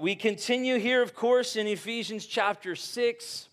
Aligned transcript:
We 0.00 0.14
continue 0.14 0.78
here, 0.78 1.02
of 1.02 1.14
course, 1.14 1.56
in 1.56 1.66
Ephesians 1.66 2.24
chapter 2.24 2.74
6, 2.74 3.48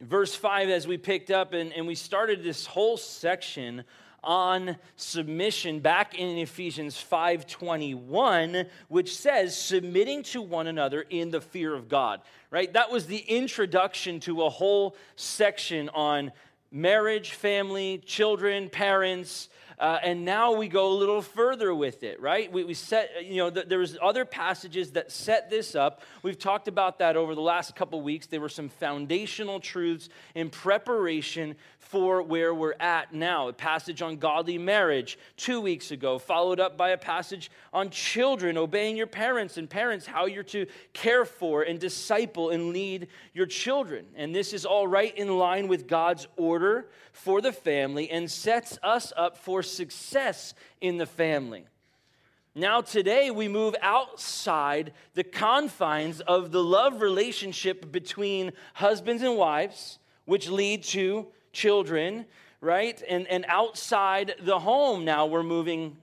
verse 0.00 0.34
5, 0.34 0.70
as 0.70 0.86
we 0.86 0.96
picked 0.96 1.30
up, 1.30 1.52
and, 1.52 1.70
and 1.74 1.86
we 1.86 1.96
started 1.96 2.42
this 2.42 2.64
whole 2.64 2.96
section 2.96 3.84
on 4.24 4.76
submission 4.96 5.80
back 5.80 6.14
in 6.14 6.38
Ephesians 6.38 6.96
5:21 6.96 8.70
which 8.88 9.14
says 9.14 9.54
submitting 9.54 10.22
to 10.22 10.40
one 10.40 10.66
another 10.68 11.04
in 11.10 11.30
the 11.30 11.40
fear 11.40 11.74
of 11.74 11.88
God 11.88 12.22
right? 12.50 12.72
That 12.72 12.90
was 12.90 13.06
the 13.06 13.18
introduction 13.18 14.20
to 14.20 14.44
a 14.44 14.48
whole 14.48 14.96
section 15.16 15.88
on 15.88 16.30
marriage 16.70 17.32
family 17.32 17.98
children 18.06 18.70
parents 18.70 19.48
uh, 19.82 19.98
and 20.04 20.24
now 20.24 20.52
we 20.52 20.68
go 20.68 20.92
a 20.92 20.94
little 20.94 21.20
further 21.20 21.74
with 21.74 22.04
it, 22.04 22.20
right? 22.20 22.52
We, 22.52 22.62
we 22.62 22.72
set, 22.72 23.26
you 23.26 23.38
know, 23.38 23.50
th- 23.50 23.66
there's 23.66 23.98
other 24.00 24.24
passages 24.24 24.92
that 24.92 25.10
set 25.10 25.50
this 25.50 25.74
up. 25.74 26.02
We've 26.22 26.38
talked 26.38 26.68
about 26.68 27.00
that 27.00 27.16
over 27.16 27.34
the 27.34 27.40
last 27.40 27.74
couple 27.74 28.00
weeks. 28.00 28.28
There 28.28 28.40
were 28.40 28.48
some 28.48 28.68
foundational 28.68 29.58
truths 29.58 30.08
in 30.36 30.50
preparation 30.50 31.56
for 31.82 32.22
where 32.22 32.54
we're 32.54 32.76
at 32.80 33.12
now. 33.12 33.48
A 33.48 33.52
passage 33.52 34.00
on 34.00 34.16
godly 34.16 34.56
marriage 34.56 35.18
two 35.36 35.60
weeks 35.60 35.90
ago, 35.90 36.18
followed 36.18 36.60
up 36.60 36.76
by 36.78 36.90
a 36.90 36.96
passage 36.96 37.50
on 37.72 37.90
children, 37.90 38.56
obeying 38.56 38.96
your 38.96 39.06
parents, 39.06 39.58
and 39.58 39.68
parents, 39.68 40.06
how 40.06 40.26
you're 40.26 40.42
to 40.44 40.66
care 40.92 41.24
for 41.24 41.62
and 41.62 41.78
disciple 41.78 42.50
and 42.50 42.72
lead 42.72 43.08
your 43.34 43.46
children. 43.46 44.06
And 44.14 44.34
this 44.34 44.52
is 44.52 44.64
all 44.64 44.86
right 44.86 45.14
in 45.18 45.36
line 45.36 45.68
with 45.68 45.86
God's 45.86 46.28
order 46.36 46.88
for 47.12 47.40
the 47.40 47.52
family 47.52 48.08
and 48.10 48.30
sets 48.30 48.78
us 48.82 49.12
up 49.16 49.36
for 49.36 49.62
success 49.62 50.54
in 50.80 50.96
the 50.96 51.06
family. 51.06 51.66
Now, 52.54 52.80
today, 52.80 53.30
we 53.30 53.48
move 53.48 53.74
outside 53.82 54.92
the 55.14 55.24
confines 55.24 56.20
of 56.20 56.52
the 56.52 56.62
love 56.62 57.00
relationship 57.00 57.90
between 57.90 58.52
husbands 58.74 59.22
and 59.22 59.36
wives, 59.36 59.98
which 60.26 60.48
lead 60.48 60.84
to 60.84 61.26
children, 61.52 62.26
right? 62.60 63.02
And, 63.08 63.26
and 63.28 63.44
outside 63.48 64.34
the 64.40 64.58
home, 64.58 65.04
now 65.04 65.26
we're 65.26 65.42
moving 65.42 65.96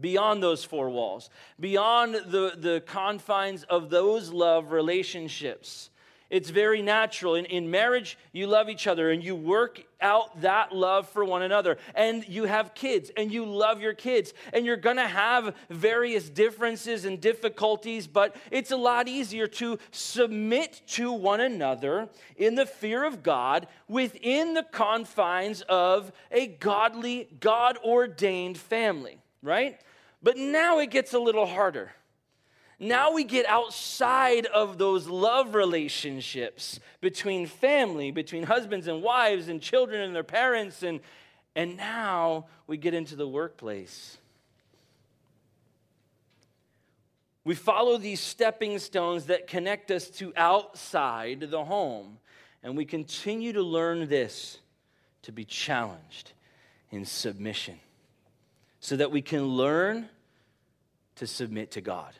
beyond 0.00 0.42
those 0.42 0.64
four 0.64 0.90
walls, 0.90 1.30
beyond 1.60 2.14
the, 2.14 2.54
the 2.56 2.82
confines 2.86 3.62
of 3.64 3.90
those 3.90 4.30
love 4.30 4.72
relationships. 4.72 5.90
It's 6.34 6.50
very 6.50 6.82
natural. 6.82 7.36
In, 7.36 7.44
in 7.44 7.70
marriage, 7.70 8.18
you 8.32 8.48
love 8.48 8.68
each 8.68 8.88
other 8.88 9.12
and 9.12 9.22
you 9.22 9.36
work 9.36 9.80
out 10.00 10.40
that 10.40 10.74
love 10.74 11.08
for 11.08 11.24
one 11.24 11.42
another. 11.42 11.78
And 11.94 12.26
you 12.26 12.46
have 12.46 12.74
kids 12.74 13.12
and 13.16 13.30
you 13.30 13.46
love 13.46 13.80
your 13.80 13.94
kids. 13.94 14.34
And 14.52 14.66
you're 14.66 14.76
going 14.76 14.96
to 14.96 15.06
have 15.06 15.54
various 15.70 16.28
differences 16.28 17.04
and 17.04 17.20
difficulties, 17.20 18.08
but 18.08 18.34
it's 18.50 18.72
a 18.72 18.76
lot 18.76 19.06
easier 19.06 19.46
to 19.46 19.78
submit 19.92 20.82
to 20.88 21.12
one 21.12 21.40
another 21.40 22.08
in 22.36 22.56
the 22.56 22.66
fear 22.66 23.04
of 23.04 23.22
God 23.22 23.68
within 23.86 24.54
the 24.54 24.64
confines 24.64 25.62
of 25.68 26.10
a 26.32 26.48
godly, 26.48 27.28
God 27.38 27.78
ordained 27.84 28.58
family, 28.58 29.20
right? 29.40 29.80
But 30.20 30.36
now 30.36 30.80
it 30.80 30.90
gets 30.90 31.14
a 31.14 31.20
little 31.20 31.46
harder. 31.46 31.92
Now 32.84 33.12
we 33.12 33.24
get 33.24 33.46
outside 33.48 34.44
of 34.44 34.76
those 34.76 35.06
love 35.06 35.54
relationships 35.54 36.78
between 37.00 37.46
family, 37.46 38.10
between 38.10 38.42
husbands 38.42 38.88
and 38.88 39.02
wives 39.02 39.48
and 39.48 39.58
children 39.62 40.02
and 40.02 40.14
their 40.14 40.22
parents, 40.22 40.82
and, 40.82 41.00
and 41.56 41.78
now 41.78 42.44
we 42.66 42.76
get 42.76 42.92
into 42.92 43.16
the 43.16 43.26
workplace. 43.26 44.18
We 47.42 47.54
follow 47.54 47.96
these 47.96 48.20
stepping 48.20 48.78
stones 48.78 49.26
that 49.26 49.46
connect 49.46 49.90
us 49.90 50.10
to 50.18 50.34
outside 50.36 51.40
the 51.40 51.64
home, 51.64 52.18
and 52.62 52.76
we 52.76 52.84
continue 52.84 53.54
to 53.54 53.62
learn 53.62 54.10
this 54.10 54.58
to 55.22 55.32
be 55.32 55.46
challenged 55.46 56.32
in 56.90 57.06
submission 57.06 57.80
so 58.80 58.94
that 58.96 59.10
we 59.10 59.22
can 59.22 59.46
learn 59.46 60.10
to 61.16 61.26
submit 61.26 61.70
to 61.70 61.80
God. 61.80 62.12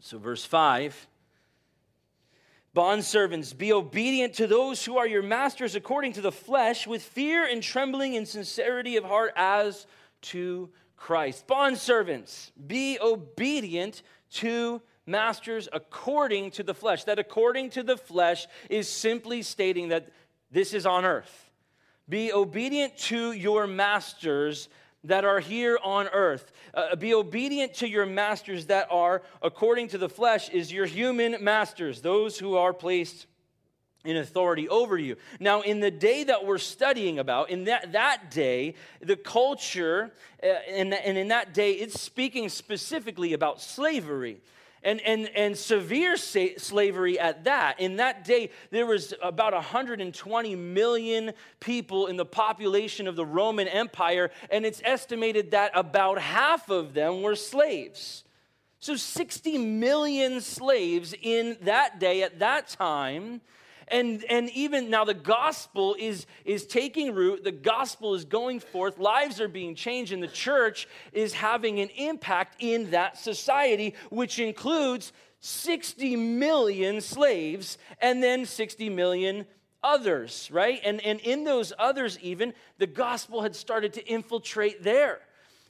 So, 0.00 0.18
verse 0.18 0.44
5 0.44 1.08
Bondservants, 2.74 3.56
be 3.56 3.72
obedient 3.72 4.34
to 4.34 4.46
those 4.46 4.84
who 4.84 4.98
are 4.98 5.06
your 5.06 5.22
masters 5.22 5.74
according 5.74 6.12
to 6.12 6.20
the 6.20 6.30
flesh, 6.30 6.86
with 6.86 7.02
fear 7.02 7.46
and 7.46 7.62
trembling 7.62 8.16
and 8.16 8.28
sincerity 8.28 8.98
of 8.98 9.04
heart 9.04 9.32
as 9.34 9.86
to 10.20 10.68
Christ. 10.94 11.46
Bondservants, 11.46 12.50
be 12.66 12.98
obedient 13.00 14.02
to 14.32 14.82
masters 15.06 15.70
according 15.72 16.50
to 16.50 16.62
the 16.62 16.74
flesh. 16.74 17.04
That 17.04 17.18
according 17.18 17.70
to 17.70 17.82
the 17.82 17.96
flesh 17.96 18.46
is 18.68 18.88
simply 18.88 19.40
stating 19.40 19.88
that 19.88 20.10
this 20.50 20.74
is 20.74 20.84
on 20.84 21.06
earth. 21.06 21.50
Be 22.08 22.30
obedient 22.32 22.96
to 22.98 23.32
your 23.32 23.66
masters 23.66 24.68
that 25.06 25.24
are 25.24 25.40
here 25.40 25.78
on 25.82 26.08
earth. 26.08 26.52
Uh, 26.74 26.94
be 26.96 27.14
obedient 27.14 27.74
to 27.74 27.88
your 27.88 28.06
masters 28.06 28.66
that 28.66 28.88
are, 28.90 29.22
according 29.42 29.88
to 29.88 29.98
the 29.98 30.08
flesh, 30.08 30.48
is 30.50 30.72
your 30.72 30.86
human 30.86 31.36
masters, 31.42 32.00
those 32.00 32.38
who 32.38 32.56
are 32.56 32.72
placed 32.72 33.26
in 34.04 34.16
authority 34.16 34.68
over 34.68 34.96
you. 34.96 35.16
Now, 35.40 35.62
in 35.62 35.80
the 35.80 35.90
day 35.90 36.24
that 36.24 36.46
we're 36.46 36.58
studying 36.58 37.18
about, 37.18 37.50
in 37.50 37.64
that, 37.64 37.92
that 37.92 38.30
day, 38.30 38.74
the 39.00 39.16
culture, 39.16 40.12
uh, 40.42 40.46
and, 40.46 40.94
and 40.94 41.18
in 41.18 41.28
that 41.28 41.52
day, 41.52 41.72
it's 41.72 42.00
speaking 42.00 42.48
specifically 42.48 43.32
about 43.32 43.60
slavery 43.60 44.40
and, 44.86 45.00
and, 45.00 45.28
and 45.34 45.58
severe 45.58 46.16
slavery 46.16 47.18
at 47.18 47.44
that. 47.44 47.80
In 47.80 47.96
that 47.96 48.24
day, 48.24 48.50
there 48.70 48.86
was 48.86 49.12
about 49.20 49.52
120 49.52 50.54
million 50.54 51.32
people 51.58 52.06
in 52.06 52.16
the 52.16 52.24
population 52.24 53.08
of 53.08 53.16
the 53.16 53.26
Roman 53.26 53.66
Empire, 53.66 54.30
and 54.48 54.64
it's 54.64 54.80
estimated 54.84 55.50
that 55.50 55.72
about 55.74 56.20
half 56.20 56.70
of 56.70 56.94
them 56.94 57.22
were 57.22 57.34
slaves. 57.34 58.22
So 58.78 58.94
60 58.94 59.58
million 59.58 60.40
slaves 60.40 61.12
in 61.20 61.56
that 61.62 61.98
day, 61.98 62.22
at 62.22 62.38
that 62.38 62.68
time. 62.68 63.40
And, 63.88 64.24
and 64.28 64.50
even 64.50 64.90
now, 64.90 65.04
the 65.04 65.14
gospel 65.14 65.94
is, 65.98 66.26
is 66.44 66.66
taking 66.66 67.14
root, 67.14 67.44
the 67.44 67.52
gospel 67.52 68.14
is 68.14 68.24
going 68.24 68.60
forth, 68.60 68.98
lives 68.98 69.40
are 69.40 69.48
being 69.48 69.76
changed, 69.76 70.12
and 70.12 70.22
the 70.22 70.28
church 70.28 70.88
is 71.12 71.32
having 71.32 71.78
an 71.78 71.88
impact 71.90 72.56
in 72.58 72.90
that 72.90 73.16
society, 73.16 73.94
which 74.10 74.38
includes 74.40 75.12
60 75.40 76.16
million 76.16 77.00
slaves 77.00 77.78
and 78.00 78.22
then 78.22 78.44
60 78.44 78.88
million 78.90 79.46
others, 79.84 80.50
right? 80.50 80.80
And, 80.84 81.00
and 81.04 81.20
in 81.20 81.44
those 81.44 81.72
others, 81.78 82.18
even, 82.20 82.54
the 82.78 82.88
gospel 82.88 83.42
had 83.42 83.54
started 83.54 83.92
to 83.94 84.06
infiltrate 84.06 84.82
there. 84.82 85.20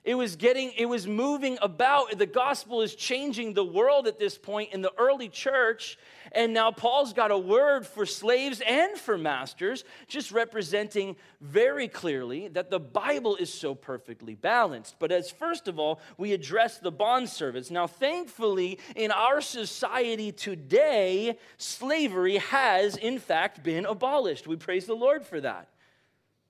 It 0.06 0.14
was 0.14 0.36
getting, 0.36 0.70
it 0.78 0.86
was 0.86 1.08
moving 1.08 1.58
about. 1.60 2.16
The 2.16 2.26
gospel 2.26 2.80
is 2.80 2.94
changing 2.94 3.54
the 3.54 3.64
world 3.64 4.06
at 4.06 4.20
this 4.20 4.38
point 4.38 4.72
in 4.72 4.80
the 4.80 4.92
early 4.96 5.28
church. 5.28 5.98
And 6.30 6.54
now 6.54 6.70
Paul's 6.70 7.12
got 7.12 7.32
a 7.32 7.38
word 7.38 7.84
for 7.84 8.06
slaves 8.06 8.62
and 8.64 8.96
for 8.96 9.18
masters, 9.18 9.82
just 10.06 10.30
representing 10.30 11.16
very 11.40 11.88
clearly 11.88 12.46
that 12.48 12.70
the 12.70 12.78
Bible 12.78 13.34
is 13.34 13.52
so 13.52 13.74
perfectly 13.74 14.36
balanced. 14.36 14.94
But 15.00 15.10
as 15.10 15.32
first 15.32 15.66
of 15.66 15.80
all, 15.80 16.00
we 16.16 16.32
address 16.32 16.78
the 16.78 16.92
bond 16.92 17.28
servants. 17.28 17.72
Now, 17.72 17.88
thankfully, 17.88 18.78
in 18.94 19.10
our 19.10 19.40
society 19.40 20.30
today, 20.30 21.36
slavery 21.56 22.36
has 22.36 22.96
in 22.96 23.18
fact 23.18 23.64
been 23.64 23.84
abolished. 23.84 24.46
We 24.46 24.54
praise 24.54 24.86
the 24.86 24.94
Lord 24.94 25.26
for 25.26 25.40
that. 25.40 25.68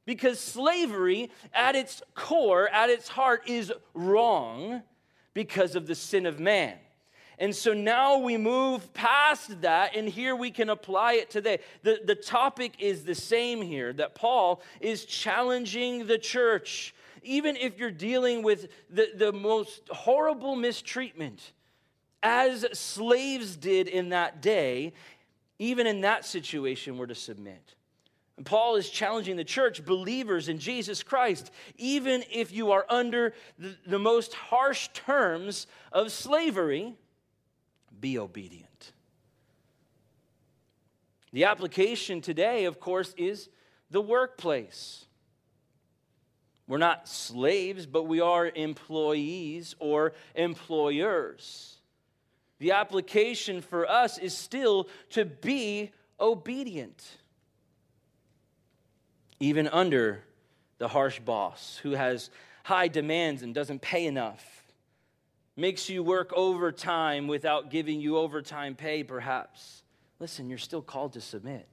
Because 0.07 0.41
slavery, 0.41 1.31
at 1.53 1.77
its 1.77 2.01
core, 2.15 2.69
at 2.69 2.89
its 2.89 3.09
heart, 3.09 3.43
is 3.47 3.73
wrong 3.93 4.83
because 5.35 5.75
of 5.75 5.87
the 5.87 5.95
sin 5.95 6.25
of 6.25 6.41
man. 6.41 6.79
And 7.39 7.55
so 7.55 7.75
now 7.75 8.19
we 8.19 8.39
move 8.39 8.95
past 8.95 9.61
that, 9.61 9.95
and 9.95 10.09
here 10.09 10.35
we 10.35 10.51
can 10.51 10.71
apply 10.71 11.15
it 11.15 11.29
today. 11.29 11.59
The, 11.83 12.01
the 12.03 12.15
topic 12.15 12.77
is 12.79 13.05
the 13.05 13.15
same 13.15 13.61
here 13.61 13.93
that 13.95 14.15
Paul 14.15 14.63
is 14.81 15.05
challenging 15.05 16.07
the 16.07 16.17
church, 16.17 16.95
even 17.23 17.57
if 17.57 17.79
you're 17.79 17.91
dealing 17.91 18.43
with 18.43 18.69
the, 18.89 19.11
the 19.15 19.33
most 19.33 19.83
horrible 19.91 20.57
mistreatment, 20.57 21.53
as 22.23 22.65
slaves 22.73 23.57
did 23.57 23.87
in 23.87 24.09
that 24.09 24.41
day, 24.41 24.95
even 25.59 25.87
in 25.87 26.01
that 26.01 26.25
situation, 26.25 26.97
we're 26.97 27.07
to 27.07 27.15
submit. 27.15 27.76
And 28.37 28.45
Paul 28.45 28.77
is 28.77 28.91
challenging 28.91 29.37
the 29.37 29.45
church, 29.45 29.85
believers 29.85 30.49
in 30.49 30.59
Jesus 30.59 31.03
Christ, 31.03 31.51
even 31.77 32.23
if 32.31 32.53
you 32.53 32.73
are 32.73 32.85
under 32.89 33.33
the, 33.59 33.77
the 33.87 33.99
most 33.99 34.35
harsh 34.35 34.89
terms 34.93 35.67
of 35.91 36.13
slavery, 36.13 36.95
be 37.99 38.19
obedient. 38.19 38.93
The 41.33 41.45
application 41.45 42.21
today, 42.21 42.65
of 42.67 42.79
course, 42.81 43.15
is 43.17 43.49
the 43.91 44.01
workplace. 44.01 45.07
We're 46.69 46.79
not 46.79 47.09
slaves, 47.09 47.87
but 47.87 48.05
we 48.05 48.21
are 48.21 48.51
employees 48.55 49.77
or 49.79 50.15
employers. 50.35 51.77
The 52.59 52.73
application 52.73 53.61
for 53.61 53.89
us 53.89 54.19
is 54.19 54.37
still 54.37 54.89
to 55.11 55.25
be 55.25 55.93
obedient, 56.19 57.05
even 59.41 59.69
under 59.69 60.23
the 60.79 60.89
harsh 60.89 61.21
boss 61.21 61.79
who 61.83 61.93
has 61.93 62.31
high 62.65 62.89
demands 62.89 63.43
and 63.43 63.55
doesn't 63.55 63.81
pay 63.81 64.07
enough, 64.07 64.45
makes 65.57 65.89
you 65.89 66.03
work 66.03 66.33
overtime 66.35 67.29
without 67.29 67.71
giving 67.71 68.01
you 68.01 68.19
overtime 68.19 68.75
pay, 68.75 69.03
perhaps. 69.03 69.83
Listen, 70.19 70.49
you're 70.49 70.59
still 70.59 70.83
called 70.83 71.15
to 71.15 71.21
submit. 71.21 71.67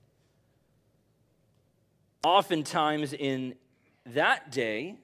Oftentimes 2.24 3.14
in 3.14 3.56
that 4.06 4.52
day, 4.52 4.96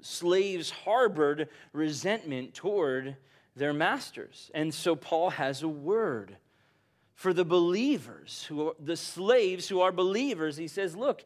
slaves 0.00 0.70
harbored 0.70 1.48
resentment 1.72 2.54
toward 2.54 3.16
their 3.56 3.72
masters. 3.72 4.50
And 4.54 4.72
so 4.72 4.96
Paul 4.96 5.30
has 5.30 5.62
a 5.62 5.68
word 5.68 6.36
for 7.14 7.32
the 7.32 7.44
believers, 7.44 8.44
who 8.48 8.68
are, 8.68 8.74
the 8.80 8.96
slaves 8.96 9.68
who 9.68 9.80
are 9.80 9.92
believers. 9.92 10.56
He 10.56 10.68
says, 10.68 10.96
Look, 10.96 11.24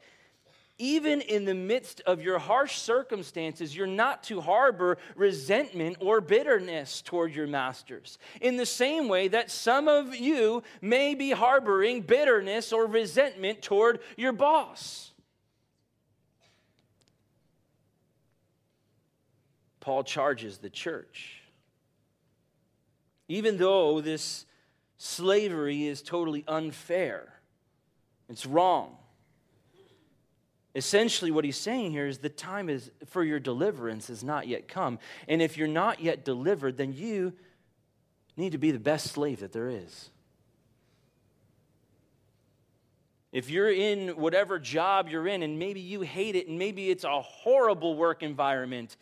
even 0.78 1.22
in 1.22 1.46
the 1.46 1.54
midst 1.54 2.02
of 2.02 2.20
your 2.20 2.38
harsh 2.38 2.78
circumstances, 2.78 3.74
you're 3.74 3.86
not 3.86 4.22
to 4.24 4.40
harbor 4.40 4.98
resentment 5.14 5.96
or 6.00 6.20
bitterness 6.20 7.00
toward 7.00 7.34
your 7.34 7.46
masters. 7.46 8.18
In 8.42 8.56
the 8.56 8.66
same 8.66 9.08
way 9.08 9.28
that 9.28 9.50
some 9.50 9.88
of 9.88 10.14
you 10.14 10.62
may 10.82 11.14
be 11.14 11.30
harboring 11.30 12.02
bitterness 12.02 12.72
or 12.72 12.86
resentment 12.86 13.62
toward 13.62 14.00
your 14.18 14.32
boss. 14.32 15.12
Paul 19.80 20.04
charges 20.04 20.58
the 20.58 20.68
church. 20.68 21.40
Even 23.28 23.56
though 23.56 24.00
this 24.00 24.44
slavery 24.98 25.86
is 25.86 26.02
totally 26.02 26.44
unfair, 26.46 27.32
it's 28.28 28.44
wrong. 28.44 28.96
Essentially, 30.76 31.30
what 31.30 31.46
he's 31.46 31.56
saying 31.56 31.92
here 31.92 32.06
is 32.06 32.18
the 32.18 32.28
time 32.28 32.68
is 32.68 32.90
for 33.06 33.24
your 33.24 33.40
deliverance 33.40 34.08
has 34.08 34.22
not 34.22 34.46
yet 34.46 34.68
come. 34.68 34.98
And 35.26 35.40
if 35.40 35.56
you're 35.56 35.66
not 35.66 36.02
yet 36.02 36.22
delivered, 36.22 36.76
then 36.76 36.92
you 36.92 37.32
need 38.36 38.52
to 38.52 38.58
be 38.58 38.72
the 38.72 38.78
best 38.78 39.06
slave 39.06 39.40
that 39.40 39.52
there 39.52 39.70
is. 39.70 40.10
If 43.32 43.48
you're 43.48 43.72
in 43.72 44.10
whatever 44.16 44.58
job 44.58 45.08
you're 45.08 45.26
in 45.26 45.42
and 45.42 45.58
maybe 45.58 45.80
you 45.80 46.02
hate 46.02 46.36
it 46.36 46.46
and 46.46 46.58
maybe 46.58 46.90
it's 46.90 47.04
a 47.04 47.22
horrible 47.22 47.96
work 47.96 48.22
environment, 48.22 48.98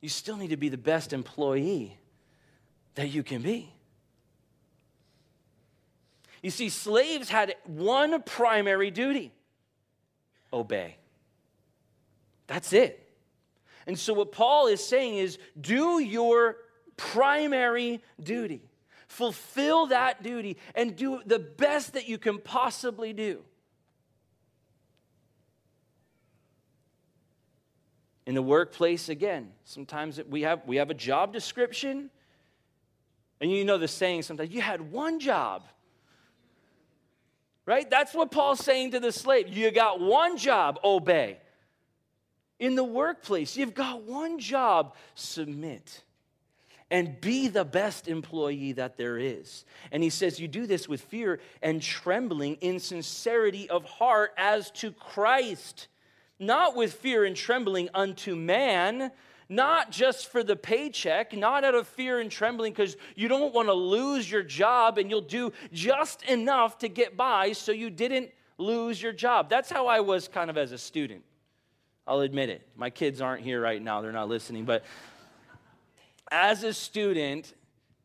you 0.00 0.08
still 0.08 0.38
need 0.38 0.50
to 0.50 0.56
be 0.56 0.70
the 0.70 0.78
best 0.78 1.12
employee 1.12 1.98
that 2.94 3.08
you 3.08 3.22
can 3.22 3.42
be. 3.42 3.70
You 6.42 6.50
see, 6.50 6.70
slaves 6.70 7.28
had 7.28 7.54
one 7.66 8.22
primary 8.22 8.90
duty 8.90 9.34
obey. 10.56 10.96
That's 12.46 12.72
it. 12.72 13.02
And 13.86 13.98
so, 13.98 14.12
what 14.14 14.32
Paul 14.32 14.66
is 14.66 14.84
saying 14.84 15.16
is 15.18 15.38
do 15.60 16.00
your 16.00 16.56
primary 16.96 18.02
duty, 18.20 18.62
fulfill 19.06 19.86
that 19.86 20.22
duty, 20.22 20.56
and 20.74 20.96
do 20.96 21.20
the 21.24 21.38
best 21.38 21.92
that 21.92 22.08
you 22.08 22.18
can 22.18 22.38
possibly 22.38 23.12
do. 23.12 23.42
in 28.26 28.34
the 28.34 28.42
workplace 28.42 29.08
again 29.08 29.52
sometimes 29.64 30.20
we 30.28 30.42
have 30.42 30.60
we 30.66 30.76
have 30.76 30.90
a 30.90 30.94
job 30.94 31.32
description 31.32 32.10
and 33.40 33.50
you 33.50 33.64
know 33.64 33.78
the 33.78 33.88
saying 33.88 34.22
sometimes 34.22 34.50
you 34.50 34.60
had 34.60 34.90
one 34.92 35.20
job 35.20 35.62
right? 37.66 37.88
That's 37.90 38.14
what 38.14 38.30
paul's 38.30 38.64
saying 38.64 38.92
to 38.92 39.00
the 39.00 39.12
slave. 39.12 39.48
You 39.48 39.70
got 39.70 40.00
one 40.00 40.38
job 40.38 40.78
obey. 40.82 41.38
In 42.58 42.74
the 42.74 42.84
workplace 42.84 43.56
you've 43.56 43.74
got 43.74 44.02
one 44.02 44.38
job 44.38 44.94
submit 45.14 46.02
and 46.90 47.20
be 47.20 47.48
the 47.48 47.64
best 47.64 48.08
employee 48.08 48.72
that 48.72 48.96
there 48.96 49.18
is. 49.18 49.64
And 49.92 50.02
he 50.02 50.08
says, 50.08 50.40
You 50.40 50.48
do 50.48 50.66
this 50.66 50.88
with 50.88 51.02
fear 51.02 51.40
and 51.60 51.82
trembling 51.82 52.54
in 52.62 52.80
sincerity 52.80 53.68
of 53.68 53.84
heart 53.84 54.32
as 54.38 54.70
to 54.72 54.92
Christ 54.92 55.88
not 56.38 56.76
with 56.76 56.92
fear 56.94 57.24
and 57.24 57.34
trembling 57.34 57.88
unto 57.94 58.34
man, 58.34 59.10
not 59.48 59.90
just 59.90 60.28
for 60.28 60.42
the 60.42 60.56
paycheck, 60.56 61.36
not 61.36 61.64
out 61.64 61.74
of 61.74 61.86
fear 61.86 62.20
and 62.20 62.30
trembling 62.30 62.72
because 62.72 62.96
you 63.14 63.28
don't 63.28 63.54
want 63.54 63.68
to 63.68 63.74
lose 63.74 64.30
your 64.30 64.42
job 64.42 64.98
and 64.98 65.10
you'll 65.10 65.20
do 65.20 65.52
just 65.72 66.22
enough 66.24 66.78
to 66.78 66.88
get 66.88 67.16
by 67.16 67.52
so 67.52 67.72
you 67.72 67.90
didn't 67.90 68.30
lose 68.58 69.00
your 69.00 69.12
job. 69.12 69.48
That's 69.48 69.70
how 69.70 69.86
I 69.86 70.00
was 70.00 70.28
kind 70.28 70.50
of 70.50 70.58
as 70.58 70.72
a 70.72 70.78
student. 70.78 71.22
I'll 72.06 72.20
admit 72.20 72.50
it. 72.50 72.66
My 72.76 72.90
kids 72.90 73.20
aren't 73.20 73.42
here 73.42 73.60
right 73.60 73.82
now, 73.82 74.00
they're 74.00 74.12
not 74.12 74.28
listening, 74.28 74.64
but 74.64 74.84
as 76.30 76.64
a 76.64 76.72
student, 76.72 77.54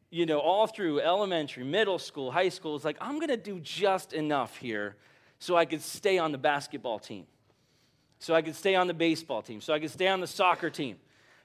you 0.09 0.25
know, 0.25 0.39
all 0.39 0.67
through 0.67 0.99
elementary, 0.99 1.63
middle 1.63 1.99
school, 1.99 2.31
high 2.31 2.49
school, 2.49 2.75
it's 2.75 2.85
like, 2.85 2.97
I'm 2.99 3.15
going 3.15 3.29
to 3.29 3.37
do 3.37 3.59
just 3.59 4.13
enough 4.13 4.57
here 4.57 4.95
so 5.39 5.55
I 5.55 5.65
could 5.65 5.81
stay 5.81 6.17
on 6.17 6.31
the 6.31 6.37
basketball 6.37 6.99
team 6.99 7.25
so 8.21 8.35
I 8.35 8.43
could 8.43 8.55
stay 8.55 8.75
on 8.75 8.85
the 8.85 8.93
baseball 8.93 9.41
team, 9.41 9.61
so 9.61 9.73
I 9.73 9.79
could 9.79 9.89
stay 9.89 10.07
on 10.07 10.21
the 10.21 10.27
soccer 10.27 10.69
team. 10.69 10.97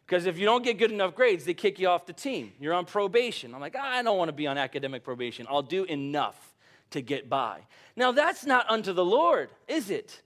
Because 0.06 0.26
if 0.26 0.38
you 0.38 0.44
don't 0.44 0.62
get 0.62 0.78
good 0.78 0.92
enough 0.92 1.16
grades, 1.16 1.44
they 1.44 1.54
kick 1.54 1.80
you 1.80 1.88
off 1.88 2.06
the 2.06 2.12
team. 2.12 2.52
You're 2.60 2.74
on 2.74 2.84
probation. 2.84 3.54
I'm 3.54 3.60
like, 3.60 3.74
I 3.74 4.02
don't 4.02 4.16
want 4.16 4.28
to 4.28 4.32
be 4.32 4.46
on 4.46 4.56
academic 4.56 5.02
probation. 5.02 5.46
I'll 5.50 5.62
do 5.62 5.84
enough 5.84 6.54
to 6.90 7.00
get 7.00 7.28
by. 7.28 7.60
Now, 7.96 8.12
that's 8.12 8.46
not 8.46 8.70
unto 8.70 8.92
the 8.92 9.04
Lord, 9.04 9.50
is 9.66 9.90
it? 9.90 10.22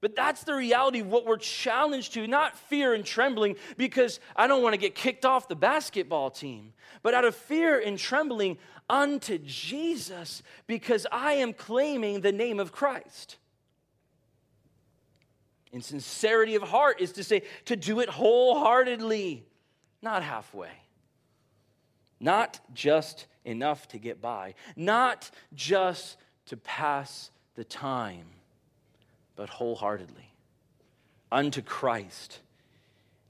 But 0.00 0.16
that's 0.16 0.42
the 0.42 0.54
reality 0.54 1.00
of 1.00 1.08
what 1.08 1.26
we're 1.26 1.36
challenged 1.36 2.14
to, 2.14 2.26
not 2.26 2.58
fear 2.58 2.94
and 2.94 3.04
trembling 3.04 3.56
because 3.76 4.20
I 4.34 4.46
don't 4.46 4.62
want 4.62 4.72
to 4.72 4.78
get 4.78 4.94
kicked 4.94 5.24
off 5.24 5.48
the 5.48 5.54
basketball 5.54 6.30
team, 6.30 6.72
but 7.02 7.14
out 7.14 7.24
of 7.24 7.36
fear 7.36 7.78
and 7.78 7.98
trembling 7.98 8.58
unto 8.90 9.38
Jesus 9.38 10.42
because 10.66 11.06
I 11.12 11.34
am 11.34 11.52
claiming 11.52 12.22
the 12.22 12.32
name 12.32 12.58
of 12.58 12.72
Christ. 12.72 13.36
In 15.72 15.80
sincerity 15.80 16.54
of 16.54 16.62
heart 16.62 17.00
is 17.00 17.12
to 17.12 17.24
say, 17.24 17.42
to 17.64 17.76
do 17.76 18.00
it 18.00 18.08
wholeheartedly, 18.08 19.44
not 20.02 20.22
halfway. 20.22 20.70
Not 22.20 22.60
just 22.74 23.26
enough 23.44 23.88
to 23.88 23.98
get 23.98 24.20
by, 24.20 24.54
not 24.76 25.30
just 25.54 26.18
to 26.46 26.56
pass 26.56 27.30
the 27.54 27.64
time, 27.64 28.26
but 29.34 29.48
wholeheartedly 29.48 30.32
unto 31.32 31.62
Christ. 31.62 32.38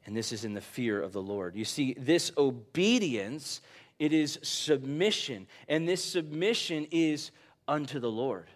And 0.05 0.17
this 0.17 0.33
is 0.33 0.45
in 0.45 0.53
the 0.53 0.61
fear 0.61 1.01
of 1.01 1.13
the 1.13 1.23
Lord. 1.23 1.55
You 1.55 1.65
see, 1.65 1.95
this 1.97 2.33
obedience, 2.37 3.61
it 3.99 4.13
is 4.13 4.39
submission, 4.43 5.47
and 5.69 5.89
this 5.89 6.05
submission 6.05 6.89
is 6.91 7.31
unto 7.69 8.01
the 8.01 8.11
Lord. 8.11 8.49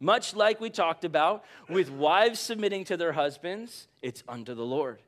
Much 0.00 0.34
like 0.34 0.60
we 0.60 0.70
talked 0.70 1.04
about 1.04 1.44
with 1.68 1.90
wives 1.90 2.40
submitting 2.40 2.84
to 2.84 2.96
their 2.96 3.12
husbands, 3.12 3.88
it's 4.02 4.22
unto 4.28 4.54
the 4.54 4.64
Lord. 4.64 5.00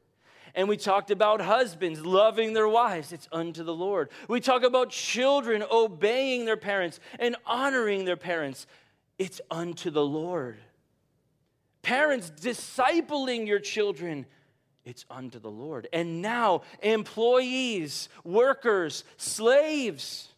And 0.54 0.70
we 0.70 0.78
talked 0.78 1.10
about 1.10 1.42
husbands 1.42 2.04
loving 2.04 2.54
their 2.54 2.66
wives, 2.66 3.12
it's 3.12 3.28
unto 3.30 3.62
the 3.62 3.74
Lord. 3.74 4.08
We 4.26 4.40
talk 4.40 4.62
about 4.62 4.88
children 4.88 5.62
obeying 5.70 6.46
their 6.46 6.56
parents 6.56 6.98
and 7.18 7.36
honoring 7.44 8.06
their 8.06 8.16
parents, 8.16 8.66
it's 9.18 9.40
unto 9.50 9.90
the 9.90 10.04
Lord. 10.04 10.56
Parents 11.82 12.32
discipling 12.40 13.46
your 13.46 13.58
children, 13.58 14.24
it's 14.86 15.04
unto 15.10 15.38
the 15.38 15.50
Lord. 15.50 15.88
And 15.92 16.22
now, 16.22 16.62
employees, 16.82 18.08
workers, 18.24 19.04
slaves, 19.18 20.28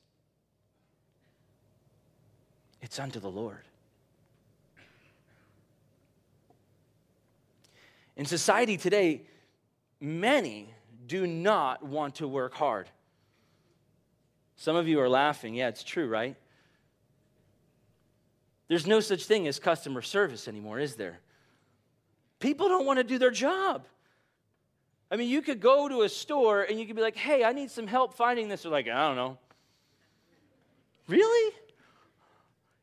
it's 2.82 2.98
unto 2.98 3.20
the 3.20 3.30
Lord. 3.30 3.67
In 8.18 8.26
society 8.26 8.76
today, 8.76 9.22
many 10.00 10.74
do 11.06 11.26
not 11.26 11.84
want 11.84 12.16
to 12.16 12.26
work 12.26 12.52
hard. 12.52 12.90
Some 14.56 14.74
of 14.74 14.88
you 14.88 15.00
are 15.00 15.08
laughing. 15.08 15.54
Yeah, 15.54 15.68
it's 15.68 15.84
true, 15.84 16.08
right? 16.08 16.34
There's 18.66 18.88
no 18.88 18.98
such 18.98 19.24
thing 19.24 19.46
as 19.46 19.60
customer 19.60 20.02
service 20.02 20.48
anymore, 20.48 20.80
is 20.80 20.96
there? 20.96 21.20
People 22.40 22.68
don't 22.68 22.84
want 22.84 22.98
to 22.98 23.04
do 23.04 23.18
their 23.18 23.30
job. 23.30 23.86
I 25.10 25.16
mean, 25.16 25.30
you 25.30 25.40
could 25.40 25.60
go 25.60 25.88
to 25.88 26.02
a 26.02 26.08
store 26.08 26.62
and 26.62 26.78
you 26.78 26.86
could 26.86 26.96
be 26.96 27.02
like, 27.02 27.16
hey, 27.16 27.44
I 27.44 27.52
need 27.52 27.70
some 27.70 27.86
help 27.86 28.14
finding 28.14 28.48
this. 28.48 28.62
They're 28.62 28.72
like, 28.72 28.88
I 28.88 29.06
don't 29.06 29.16
know. 29.16 29.38
Really? 31.06 31.54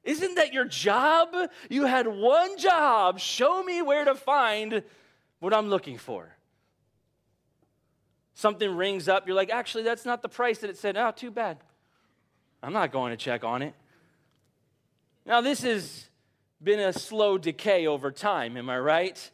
Isn't 0.05 0.35
that 0.35 0.53
your 0.53 0.65
job? 0.65 1.35
You 1.69 1.85
had 1.85 2.07
one 2.07 2.57
job. 2.57 3.19
Show 3.19 3.61
me 3.63 3.81
where 3.81 4.05
to 4.05 4.15
find 4.15 4.81
what 5.45 5.53
I'm 5.53 5.69
looking 5.69 5.99
for. 5.99 6.35
Something 8.33 8.75
rings 8.75 9.07
up, 9.07 9.27
you're 9.27 9.35
like, 9.35 9.51
actually, 9.51 9.83
that's 9.83 10.03
not 10.03 10.23
the 10.23 10.27
price 10.27 10.57
that 10.57 10.71
it 10.71 10.77
said. 10.77 10.97
Oh, 10.97 11.11
too 11.11 11.29
bad. 11.29 11.59
I'm 12.63 12.73
not 12.73 12.91
going 12.91 13.11
to 13.11 13.17
check 13.17 13.43
on 13.43 13.61
it. 13.61 13.75
Now, 15.23 15.41
this 15.41 15.61
has 15.61 16.09
been 16.63 16.79
a 16.79 16.91
slow 16.91 17.37
decay 17.37 17.85
over 17.85 18.09
time, 18.09 18.57
am 18.57 18.71
I 18.71 18.79
right? 18.79 19.31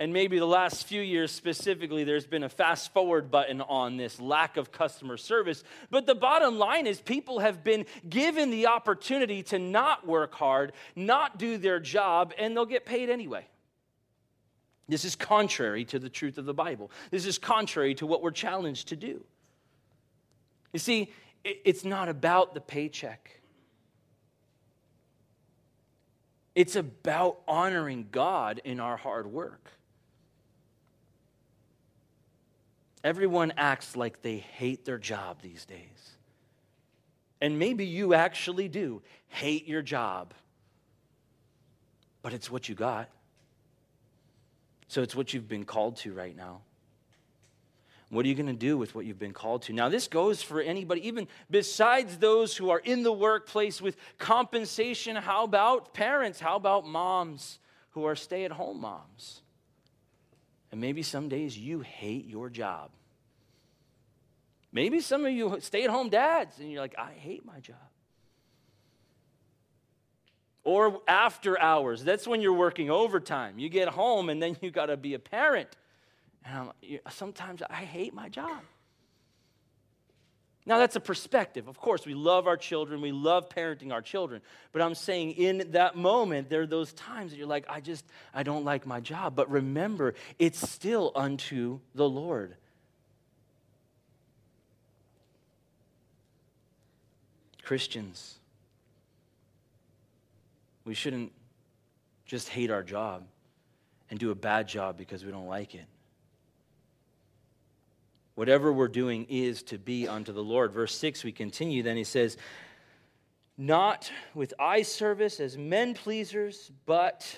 and 0.00 0.12
maybe 0.12 0.38
the 0.38 0.46
last 0.46 0.86
few 0.86 1.02
years 1.02 1.32
specifically, 1.32 2.04
there's 2.04 2.24
been 2.24 2.44
a 2.44 2.48
fast 2.48 2.92
forward 2.92 3.32
button 3.32 3.60
on 3.60 3.96
this 3.96 4.20
lack 4.20 4.56
of 4.56 4.70
customer 4.70 5.16
service. 5.16 5.64
But 5.90 6.06
the 6.06 6.14
bottom 6.14 6.56
line 6.56 6.86
is, 6.86 7.00
people 7.00 7.40
have 7.40 7.64
been 7.64 7.84
given 8.08 8.50
the 8.50 8.68
opportunity 8.68 9.42
to 9.44 9.58
not 9.58 10.06
work 10.06 10.36
hard, 10.36 10.72
not 10.94 11.36
do 11.36 11.58
their 11.58 11.80
job, 11.80 12.32
and 12.38 12.56
they'll 12.56 12.64
get 12.64 12.86
paid 12.86 13.10
anyway. 13.10 13.48
This 14.88 15.04
is 15.04 15.14
contrary 15.14 15.84
to 15.86 15.98
the 15.98 16.08
truth 16.08 16.38
of 16.38 16.46
the 16.46 16.54
Bible. 16.54 16.90
This 17.10 17.26
is 17.26 17.38
contrary 17.38 17.94
to 17.96 18.06
what 18.06 18.22
we're 18.22 18.30
challenged 18.30 18.88
to 18.88 18.96
do. 18.96 19.22
You 20.72 20.78
see, 20.78 21.12
it's 21.44 21.84
not 21.84 22.08
about 22.08 22.54
the 22.54 22.60
paycheck. 22.60 23.40
It's 26.54 26.74
about 26.74 27.40
honoring 27.46 28.08
God 28.10 28.60
in 28.64 28.80
our 28.80 28.96
hard 28.96 29.26
work. 29.26 29.70
Everyone 33.04 33.52
acts 33.56 33.94
like 33.94 34.22
they 34.22 34.38
hate 34.38 34.84
their 34.84 34.98
job 34.98 35.40
these 35.40 35.64
days. 35.64 36.16
And 37.40 37.58
maybe 37.58 37.86
you 37.86 38.14
actually 38.14 38.68
do 38.68 39.02
hate 39.28 39.68
your 39.68 39.82
job, 39.82 40.34
but 42.22 42.32
it's 42.32 42.50
what 42.50 42.68
you 42.68 42.74
got. 42.74 43.08
So 44.88 45.02
it's 45.02 45.14
what 45.14 45.32
you've 45.32 45.48
been 45.48 45.64
called 45.64 45.96
to 45.98 46.12
right 46.12 46.36
now. 46.36 46.62
What 48.10 48.24
are 48.24 48.28
you 48.28 48.34
going 48.34 48.46
to 48.46 48.54
do 48.54 48.78
with 48.78 48.94
what 48.94 49.04
you've 49.04 49.18
been 49.18 49.34
called 49.34 49.62
to? 49.62 49.74
Now, 49.74 49.90
this 49.90 50.08
goes 50.08 50.42
for 50.42 50.62
anybody, 50.62 51.06
even 51.06 51.28
besides 51.50 52.16
those 52.16 52.56
who 52.56 52.70
are 52.70 52.78
in 52.78 53.02
the 53.02 53.12
workplace 53.12 53.82
with 53.82 53.98
compensation. 54.16 55.14
How 55.14 55.44
about 55.44 55.92
parents? 55.92 56.40
How 56.40 56.56
about 56.56 56.86
moms 56.86 57.58
who 57.90 58.04
are 58.04 58.16
stay 58.16 58.46
at 58.46 58.52
home 58.52 58.80
moms? 58.80 59.42
And 60.72 60.80
maybe 60.80 61.02
some 61.02 61.28
days 61.28 61.58
you 61.58 61.80
hate 61.80 62.26
your 62.26 62.48
job. 62.48 62.90
Maybe 64.72 65.00
some 65.00 65.26
of 65.26 65.32
you 65.32 65.58
stay 65.60 65.84
at 65.84 65.90
home 65.90 66.08
dads 66.08 66.58
and 66.60 66.70
you're 66.70 66.80
like, 66.80 66.94
I 66.98 67.12
hate 67.12 67.44
my 67.44 67.60
job. 67.60 67.76
Or 70.64 71.00
after 71.08 71.58
hours, 71.60 72.04
that's 72.04 72.26
when 72.26 72.40
you're 72.40 72.52
working 72.52 72.90
overtime. 72.90 73.58
You 73.58 73.68
get 73.68 73.88
home 73.88 74.28
and 74.28 74.42
then 74.42 74.56
you 74.60 74.70
got 74.70 74.86
to 74.86 74.96
be 74.96 75.14
a 75.14 75.18
parent. 75.18 75.68
And 76.44 76.70
I'm, 76.82 76.98
sometimes 77.10 77.62
I 77.68 77.84
hate 77.84 78.12
my 78.14 78.28
job. 78.28 78.60
Now, 80.68 80.76
that's 80.76 80.96
a 80.96 81.00
perspective. 81.00 81.66
Of 81.66 81.78
course, 81.78 82.04
we 82.04 82.12
love 82.12 82.46
our 82.46 82.58
children, 82.58 83.00
we 83.00 83.10
love 83.10 83.48
parenting 83.48 83.90
our 83.90 84.02
children. 84.02 84.42
But 84.70 84.82
I'm 84.82 84.94
saying 84.94 85.32
in 85.32 85.70
that 85.70 85.96
moment, 85.96 86.50
there 86.50 86.60
are 86.60 86.66
those 86.66 86.92
times 86.92 87.30
that 87.30 87.38
you're 87.38 87.46
like, 87.46 87.64
I 87.70 87.80
just, 87.80 88.04
I 88.34 88.42
don't 88.42 88.66
like 88.66 88.84
my 88.84 89.00
job. 89.00 89.34
But 89.34 89.50
remember, 89.50 90.12
it's 90.38 90.68
still 90.68 91.10
unto 91.16 91.80
the 91.94 92.06
Lord. 92.06 92.54
Christians, 97.62 98.38
we 100.88 100.94
shouldn't 100.94 101.32
just 102.24 102.48
hate 102.48 102.70
our 102.70 102.82
job 102.82 103.22
and 104.08 104.18
do 104.18 104.30
a 104.30 104.34
bad 104.34 104.66
job 104.66 104.96
because 104.96 105.22
we 105.22 105.30
don't 105.30 105.46
like 105.46 105.74
it. 105.74 105.84
Whatever 108.36 108.72
we're 108.72 108.88
doing 108.88 109.26
is 109.28 109.62
to 109.64 109.76
be 109.76 110.08
unto 110.08 110.32
the 110.32 110.42
Lord. 110.42 110.72
Verse 110.72 110.96
6, 110.96 111.24
we 111.24 111.32
continue. 111.32 111.82
Then 111.82 111.98
he 111.98 112.04
says, 112.04 112.38
Not 113.58 114.10
with 114.32 114.54
eye 114.58 114.80
service 114.80 115.40
as 115.40 115.58
men 115.58 115.92
pleasers, 115.92 116.72
but 116.86 117.36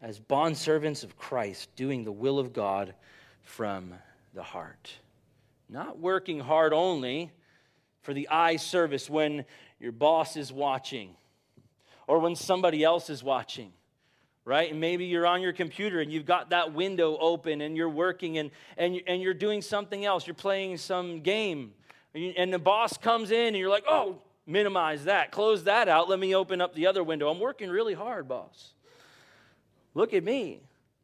as 0.00 0.20
bondservants 0.20 1.02
of 1.02 1.18
Christ, 1.18 1.74
doing 1.74 2.04
the 2.04 2.12
will 2.12 2.38
of 2.38 2.52
God 2.52 2.94
from 3.42 3.92
the 4.34 4.44
heart. 4.44 4.92
Not 5.68 5.98
working 5.98 6.38
hard 6.38 6.72
only 6.72 7.32
for 8.02 8.14
the 8.14 8.28
eye 8.28 8.54
service 8.54 9.10
when 9.10 9.44
your 9.80 9.90
boss 9.90 10.36
is 10.36 10.52
watching 10.52 11.16
or 12.06 12.18
when 12.18 12.34
somebody 12.34 12.84
else 12.84 13.10
is 13.10 13.22
watching 13.22 13.72
right? 14.44 14.70
And 14.70 14.80
maybe 14.80 15.04
you're 15.04 15.26
on 15.26 15.42
your 15.42 15.52
computer 15.52 16.00
and 16.00 16.10
you've 16.12 16.26
got 16.26 16.50
that 16.50 16.72
window 16.72 17.16
open 17.18 17.60
and 17.60 17.76
you're 17.76 17.88
working 17.88 18.38
and, 18.38 18.50
and, 18.76 19.00
and 19.06 19.22
you're 19.22 19.34
doing 19.34 19.62
something 19.62 20.04
else. 20.04 20.26
You're 20.26 20.34
playing 20.34 20.78
some 20.78 21.20
game. 21.20 21.72
And 22.14 22.52
the 22.52 22.58
boss 22.58 22.96
comes 22.96 23.30
in 23.30 23.48
and 23.48 23.56
you're 23.56 23.70
like, 23.70 23.84
oh, 23.86 24.18
minimize 24.46 25.04
that, 25.04 25.30
close 25.30 25.64
that 25.64 25.88
out. 25.88 26.08
Let 26.08 26.18
me 26.18 26.34
open 26.34 26.60
up 26.60 26.74
the 26.74 26.88
other 26.88 27.04
window. 27.04 27.30
I'm 27.30 27.38
working 27.38 27.70
really 27.70 27.94
hard, 27.94 28.26
boss. 28.26 28.72
Look 29.94 30.12
at 30.14 30.24
me. 30.24 30.62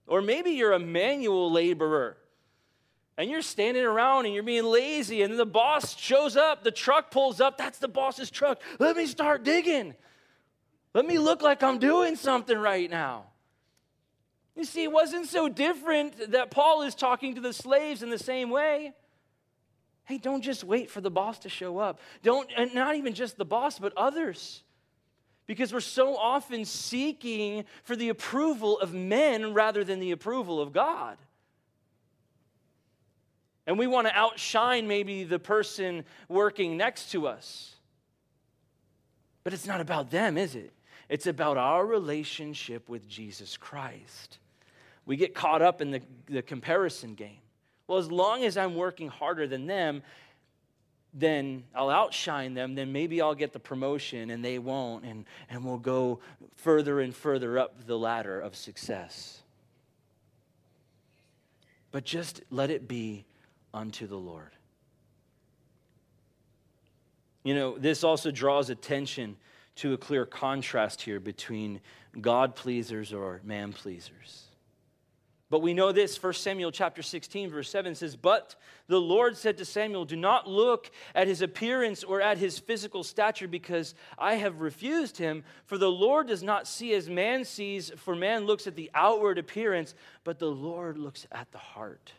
Or 0.09 0.21
maybe 0.21 0.51
you're 0.51 0.73
a 0.73 0.81
manual 0.81 1.53
laborer 1.53 2.17
and 3.19 3.31
you're 3.31 3.43
standing 3.43 3.85
around 3.85 4.27
and 4.27 4.35
you're 4.35 4.43
being 4.43 4.65
lazy, 4.65 5.23
and 5.23 5.39
the 5.39 5.47
boss 5.47 5.97
shows 5.97 6.37
up, 6.37 6.63
the 6.65 6.71
truck 6.71 7.11
pulls 7.11 7.41
up. 7.41 7.57
That's 7.57 7.79
the 7.79 7.89
boss's 7.89 8.31
truck. 8.31 8.61
Let 8.79 8.95
me 8.97 9.07
start 9.07 9.43
digging. 9.43 9.95
Let 10.97 11.05
me 11.05 11.19
look 11.19 11.43
like 11.43 11.63
I'm 11.63 11.77
doing 11.77 12.17
something 12.17 12.57
right 12.57 12.89
now. 12.89 13.25
You 14.55 14.65
see, 14.65 14.83
it 14.83 14.91
wasn't 14.91 15.27
so 15.27 15.47
different 15.47 16.33
that 16.33 16.51
Paul 16.51 16.81
is 16.81 16.95
talking 16.95 17.35
to 17.35 17.43
the 17.43 17.53
slaves 17.53 18.03
in 18.03 18.09
the 18.09 18.19
same 18.19 18.49
way. 18.49 18.95
Hey, 20.05 20.17
don't 20.17 20.41
just 20.41 20.65
wait 20.65 20.89
for 20.91 21.03
the 21.03 21.11
boss 21.11 21.41
to 21.41 21.51
show 21.51 21.77
up. 21.77 22.01
Don't, 22.23 22.51
and 22.57 22.75
not 22.75 22.97
even 22.97 23.13
just 23.13 23.37
the 23.37 23.45
boss, 23.45 23.79
but 23.79 23.93
others. 23.95 24.63
Because 25.47 25.71
we're 25.71 25.81
so 25.81 26.17
often 26.17 26.65
seeking 26.65 27.67
for 27.83 27.95
the 27.95 28.09
approval 28.09 28.81
of 28.81 28.95
men 28.95 29.53
rather 29.53 29.85
than 29.85 30.01
the 30.01 30.13
approval 30.13 30.63
of 30.63 30.73
God. 30.73 31.19
And 33.67 33.79
we 33.79 33.87
want 33.87 34.07
to 34.07 34.17
outshine 34.17 34.89
maybe 34.89 35.25
the 35.25 35.39
person 35.39 36.07
working 36.31 36.79
next 36.79 37.11
to 37.11 37.27
us. 37.27 37.75
But 39.45 39.53
it's 39.53 39.67
not 39.67 39.83
about 39.83 40.11
them, 40.11 40.39
is 40.39 40.55
it? 40.55 40.73
It's 41.09 41.27
about 41.27 41.57
our 41.57 41.87
relationship 41.87 42.89
with 42.89 43.09
Jesus 43.09 43.57
Christ. 43.57 44.39
We 45.05 45.17
get 45.17 45.35
caught 45.35 45.63
up 45.63 45.81
in 45.81 45.91
the, 45.93 46.03
the 46.27 46.43
comparison 46.43 47.15
game. 47.15 47.39
Well, 47.87 47.99
as 47.99 48.11
long 48.11 48.45
as 48.45 48.57
I'm 48.57 48.75
working 48.75 49.09
harder 49.09 49.47
than 49.47 49.67
them, 49.67 50.03
then 51.15 51.65
I'll 51.75 51.89
outshine 51.89 52.55
them, 52.55 52.75
then 52.75 52.93
maybe 52.93 53.23
I'll 53.23 53.35
get 53.35 53.53
the 53.53 53.61
promotion 53.61 54.31
and 54.31 54.45
they 54.45 54.59
won't, 54.59 55.05
and, 55.05 55.25
and 55.49 55.65
we'll 55.65 55.79
go 55.79 56.21
further 56.57 57.01
and 57.01 57.15
further 57.15 57.59
up 57.59 57.87
the 57.87 57.97
ladder 57.97 58.39
of 58.39 58.55
success. 58.55 59.43
But 61.91 62.05
just 62.05 62.43
let 62.51 62.71
it 62.71 62.87
be 62.87 63.25
unto 63.73 64.07
the 64.07 64.17
Lord. 64.17 64.51
You 67.45 67.55
know, 67.55 67.79
this 67.79 68.05
also 68.05 68.31
draws 68.31 68.69
attention 68.69 69.37
to 69.77 69.93
a 69.93 69.99
clear 69.99 70.27
contrast 70.27 71.03
here 71.03 71.21
between 71.21 71.81
God 72.21 72.57
pleasers 72.57 73.13
or 73.13 73.41
man 73.45 73.73
pleasers. 73.73 74.47
But 75.49 75.63
we 75.63 75.75
know 75.75 75.93
this, 75.93 76.21
1 76.21 76.33
Samuel 76.33 76.73
chapter 76.73 77.03
16, 77.03 77.51
verse 77.51 77.71
7 77.71 77.95
says, 77.95 78.17
But 78.17 78.57
the 78.89 79.01
Lord 79.01 79.37
said 79.37 79.59
to 79.59 79.65
Samuel, 79.65 80.05
Do 80.05 80.17
not 80.17 80.49
look 80.49 80.91
at 81.15 81.29
his 81.29 81.41
appearance 81.41 82.03
or 82.03 82.21
at 82.21 82.39
his 82.39 82.59
physical 82.59 83.05
stature, 83.05 83.47
because 83.47 83.95
I 84.19 84.35
have 84.35 84.61
refused 84.61 85.19
him. 85.19 85.45
For 85.65 85.79
the 85.79 85.91
Lord 85.91 86.27
does 86.27 86.43
not 86.43 86.67
see 86.67 86.95
as 86.95 87.09
man 87.09 87.45
sees, 87.45 87.93
for 87.97 88.17
man 88.17 88.45
looks 88.45 88.67
at 88.67 88.75
the 88.75 88.91
outward 88.93 89.39
appearance, 89.39 89.95
but 90.25 90.41
the 90.41 90.51
Lord 90.51 90.99
looks 90.99 91.29
at 91.31 91.53
the 91.53 91.59
heart. 91.59 92.13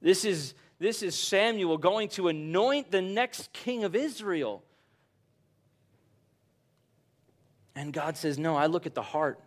This 0.00 0.24
is, 0.24 0.54
this 0.80 1.00
is 1.00 1.14
Samuel 1.16 1.78
going 1.78 2.08
to 2.10 2.26
anoint 2.26 2.90
the 2.90 3.02
next 3.02 3.52
king 3.52 3.84
of 3.84 3.94
Israel. 3.94 4.64
And 7.74 7.92
God 7.92 8.16
says, 8.16 8.38
No, 8.38 8.56
I 8.56 8.66
look 8.66 8.86
at 8.86 8.94
the 8.94 9.02
heart. 9.02 9.40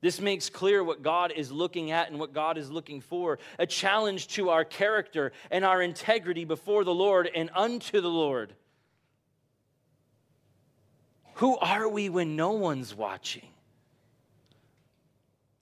This 0.00 0.20
makes 0.20 0.50
clear 0.50 0.84
what 0.84 1.02
God 1.02 1.32
is 1.32 1.50
looking 1.50 1.90
at 1.90 2.10
and 2.10 2.20
what 2.20 2.32
God 2.32 2.58
is 2.58 2.70
looking 2.70 3.00
for 3.00 3.38
a 3.58 3.66
challenge 3.66 4.28
to 4.28 4.50
our 4.50 4.64
character 4.64 5.32
and 5.50 5.64
our 5.64 5.82
integrity 5.82 6.44
before 6.44 6.84
the 6.84 6.94
Lord 6.94 7.28
and 7.34 7.50
unto 7.54 8.00
the 8.00 8.10
Lord. 8.10 8.54
Who 11.34 11.56
are 11.58 11.88
we 11.88 12.08
when 12.08 12.36
no 12.36 12.52
one's 12.52 12.94
watching? 12.94 13.48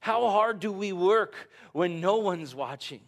How 0.01 0.29
hard 0.29 0.61
do 0.61 0.71
we 0.71 0.93
work 0.93 1.49
when 1.73 2.01
no 2.01 2.17
one's 2.17 2.55
watching? 2.55 3.01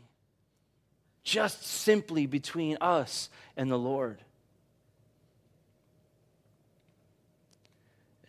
Just 1.23 1.64
simply 1.64 2.26
between 2.26 2.78
us 2.80 3.28
and 3.56 3.70
the 3.70 3.78
Lord. 3.78 4.23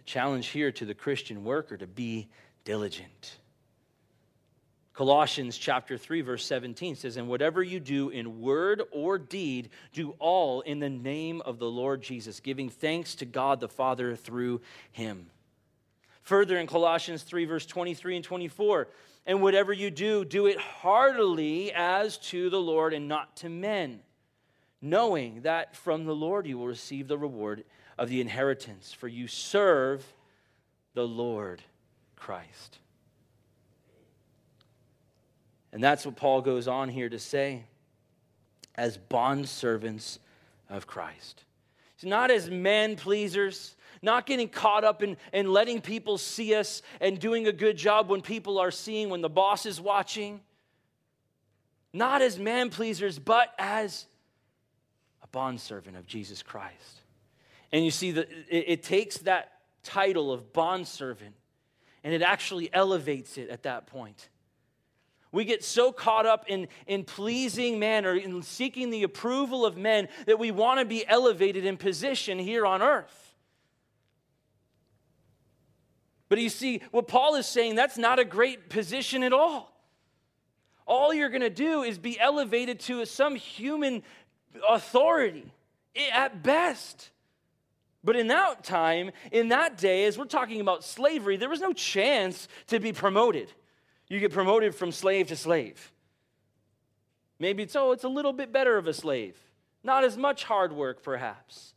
Challenge 0.08 0.48
here 0.48 0.72
to 0.72 0.86
the 0.86 0.96
Christian 0.96 1.44
worker 1.44 1.78
to 1.78 1.86
be 1.86 2.30
diligent. 2.64 3.38
Colossians 4.94 5.60
chapter 5.60 5.96
3 5.96 6.22
verse 6.22 6.44
17 6.46 6.96
says 6.96 7.18
and 7.18 7.30
whatever 7.30 7.62
you 7.62 7.80
do 7.80 8.10
in 8.10 8.42
word 8.42 8.82
or 8.92 9.20
deed 9.20 9.70
do 9.94 10.16
all 10.18 10.62
in 10.62 10.80
the 10.80 10.90
name 10.90 11.40
of 11.42 11.60
the 11.60 11.70
Lord 11.70 12.02
Jesus 12.02 12.40
giving 12.40 12.70
thanks 12.70 13.14
to 13.16 13.26
God 13.26 13.60
the 13.60 13.68
Father 13.68 14.16
through 14.16 14.62
him. 14.92 15.28
Further 16.24 16.58
in 16.58 16.66
Colossians 16.66 17.22
3 17.22 17.46
verse 17.46 17.68
23 17.68 18.16
and 18.16 18.26
24 18.26 18.88
and 19.28 19.42
whatever 19.44 19.72
you 19.72 19.92
do 19.92 20.26
do 20.26 20.48
it 20.48 20.58
heartily 20.58 21.72
as 21.74 22.18
to 22.18 22.50
the 22.50 22.60
Lord 22.60 22.94
and 22.94 23.08
not 23.08 23.36
to 23.38 23.50
men 23.50 24.00
knowing 24.82 25.42
that 25.42 25.76
from 25.76 26.06
the 26.06 26.16
Lord 26.16 26.48
you 26.48 26.58
will 26.58 26.68
receive 26.68 27.08
the 27.08 27.18
reward 27.18 27.64
of 27.98 28.10
the 28.10 28.22
inheritance 28.22 28.94
for 28.94 29.08
you 29.08 29.28
serve 29.28 30.06
the 30.94 31.08
Lord 31.08 31.62
Christ. 32.16 32.80
And 35.72 35.84
that's 35.84 36.06
what 36.06 36.16
Paul 36.16 36.42
goes 36.42 36.68
on 36.68 36.90
here 36.90 37.10
to 37.10 37.20
say 37.20 37.66
as 38.76 38.98
bondservants 38.98 40.20
of 40.70 40.88
Christ. 40.88 41.44
It's 41.96 42.06
not 42.06 42.30
as 42.30 42.50
men 42.50 42.96
pleasers, 42.96 43.76
not 44.02 44.26
getting 44.26 44.50
caught 44.50 44.84
up 44.84 45.02
in, 45.02 45.18
in 45.34 45.52
letting 45.52 45.82
people 45.82 46.18
see 46.18 46.54
us 46.54 46.82
and 47.02 47.20
doing 47.20 47.48
a 47.48 47.52
good 47.52 47.78
job 47.78 48.10
when 48.10 48.22
people 48.22 48.60
are 48.60 48.72
seeing, 48.72 49.10
when 49.10 49.22
the 49.22 49.30
boss 49.30 49.66
is 49.66 49.82
watching. 49.82 50.42
Not 51.94 52.22
as 52.22 52.38
man 52.38 52.70
pleasers, 52.70 53.18
but 53.18 53.54
as 53.58 54.06
a 55.24 55.28
bondservant 55.28 55.98
of 55.98 56.06
Jesus 56.06 56.44
Christ. 56.44 57.02
And 57.72 57.84
you 57.84 57.92
see, 57.92 58.12
that 58.12 58.30
it, 58.50 58.66
it 58.68 58.84
takes 58.84 59.18
that 59.20 59.52
title 59.84 60.32
of 60.32 60.54
bondservant 60.54 61.36
and 62.04 62.14
it 62.14 62.22
actually 62.22 62.74
elevates 62.74 63.38
it 63.38 63.50
at 63.50 63.64
that 63.64 63.88
point. 63.88 64.30
We 65.32 65.44
get 65.44 65.64
so 65.64 65.92
caught 65.92 66.26
up 66.26 66.46
in, 66.48 66.68
in 66.88 67.04
pleasing 67.04 67.80
man 67.80 68.06
or 68.06 68.16
in 68.16 68.42
seeking 68.42 68.90
the 68.90 69.04
approval 69.04 69.66
of 69.66 69.78
men 69.78 70.08
that 70.26 70.40
we 70.40 70.52
want 70.52 70.80
to 70.80 70.86
be 70.86 71.06
elevated 71.06 71.66
in 71.66 71.78
position 71.78 72.40
here 72.40 72.66
on 72.66 72.82
earth. 72.82 73.36
But 76.30 76.40
you 76.40 76.50
see, 76.50 76.82
what 76.92 77.08
Paul 77.08 77.36
is 77.36 77.46
saying, 77.46 77.76
that's 77.76 77.98
not 77.98 78.20
a 78.20 78.26
great 78.26 78.70
position 78.70 79.24
at 79.24 79.34
all. 79.34 79.74
All 80.86 81.14
you're 81.14 81.30
going 81.30 81.42
to 81.42 81.50
do 81.50 81.84
is 81.84 81.98
be 81.98 82.20
elevated 82.20 82.80
to 82.82 83.06
some 83.06 83.36
human 83.36 84.04
authority 84.70 85.52
at 86.14 86.42
best. 86.44 87.12
But 88.08 88.16
in 88.16 88.28
that 88.28 88.64
time, 88.64 89.12
in 89.34 89.50
that 89.50 89.78
day, 89.78 90.06
as 90.06 90.18
we're 90.18 90.24
talking 90.24 90.62
about 90.62 90.86
slavery, 90.86 91.36
there 91.36 91.50
was 91.50 91.60
no 91.60 91.74
chance 91.74 92.48
to 92.68 92.80
be 92.80 92.94
promoted. 92.94 93.52
You 94.08 94.22
get 94.22 94.32
promoted 94.32 94.74
from 94.74 94.94
slave 94.94 95.28
to 95.28 95.36
slave. 95.36 95.92
Maybe 97.38 97.64
it's, 97.64 97.76
oh, 97.76 97.92
it's 97.92 98.06
a 98.06 98.08
little 98.08 98.32
bit 98.32 98.54
better 98.54 98.78
of 98.78 98.88
a 98.88 98.94
slave. 98.94 99.36
Not 99.84 100.06
as 100.06 100.16
much 100.16 100.46
hard 100.46 100.72
work, 100.72 101.04
perhaps. 101.04 101.74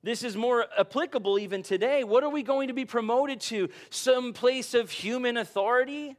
This 0.00 0.22
is 0.22 0.36
more 0.36 0.66
applicable 0.78 1.40
even 1.40 1.64
today. 1.64 2.04
What 2.04 2.22
are 2.22 2.30
we 2.30 2.44
going 2.44 2.68
to 2.68 2.74
be 2.74 2.84
promoted 2.84 3.40
to? 3.40 3.68
Some 3.90 4.32
place 4.32 4.74
of 4.74 4.92
human 4.92 5.36
authority? 5.36 6.14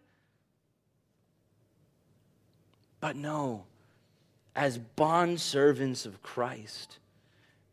But 2.99 3.15
no, 3.15 3.63
as 4.53 4.77
bond 4.77 5.39
servants 5.39 6.05
of 6.05 6.21
Christ. 6.21 6.99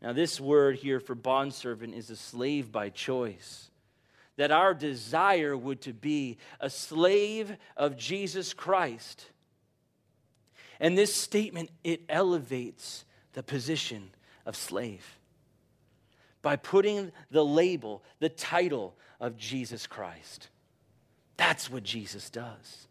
Now, 0.05 0.13
this 0.13 0.39
word 0.39 0.75
here 0.75 0.99
for 0.99 1.15
bondservant 1.15 1.95
is 1.95 2.11
a 2.11 2.15
slave 2.15 2.71
by 2.71 2.89
choice 2.89 3.71
that 4.37 4.51
our 4.51 4.75
desire 4.75 5.57
would 5.57 5.81
to 5.81 5.93
be 5.93 6.37
a 6.59 6.69
slave 6.69 7.57
of 7.75 7.97
Jesus 7.97 8.53
Christ. 8.53 9.25
And 10.79 10.95
this 10.95 11.11
statement 11.11 11.71
it 11.83 12.01
elevates 12.07 13.03
the 13.33 13.41
position 13.41 14.11
of 14.45 14.55
slave 14.55 15.17
by 16.43 16.55
putting 16.55 17.11
the 17.31 17.43
label, 17.43 18.03
the 18.19 18.29
title 18.29 18.95
of 19.19 19.37
Jesus 19.37 19.87
Christ. 19.87 20.49
That's 21.35 21.67
what 21.67 21.81
Jesus 21.81 22.29
does. 22.29 22.87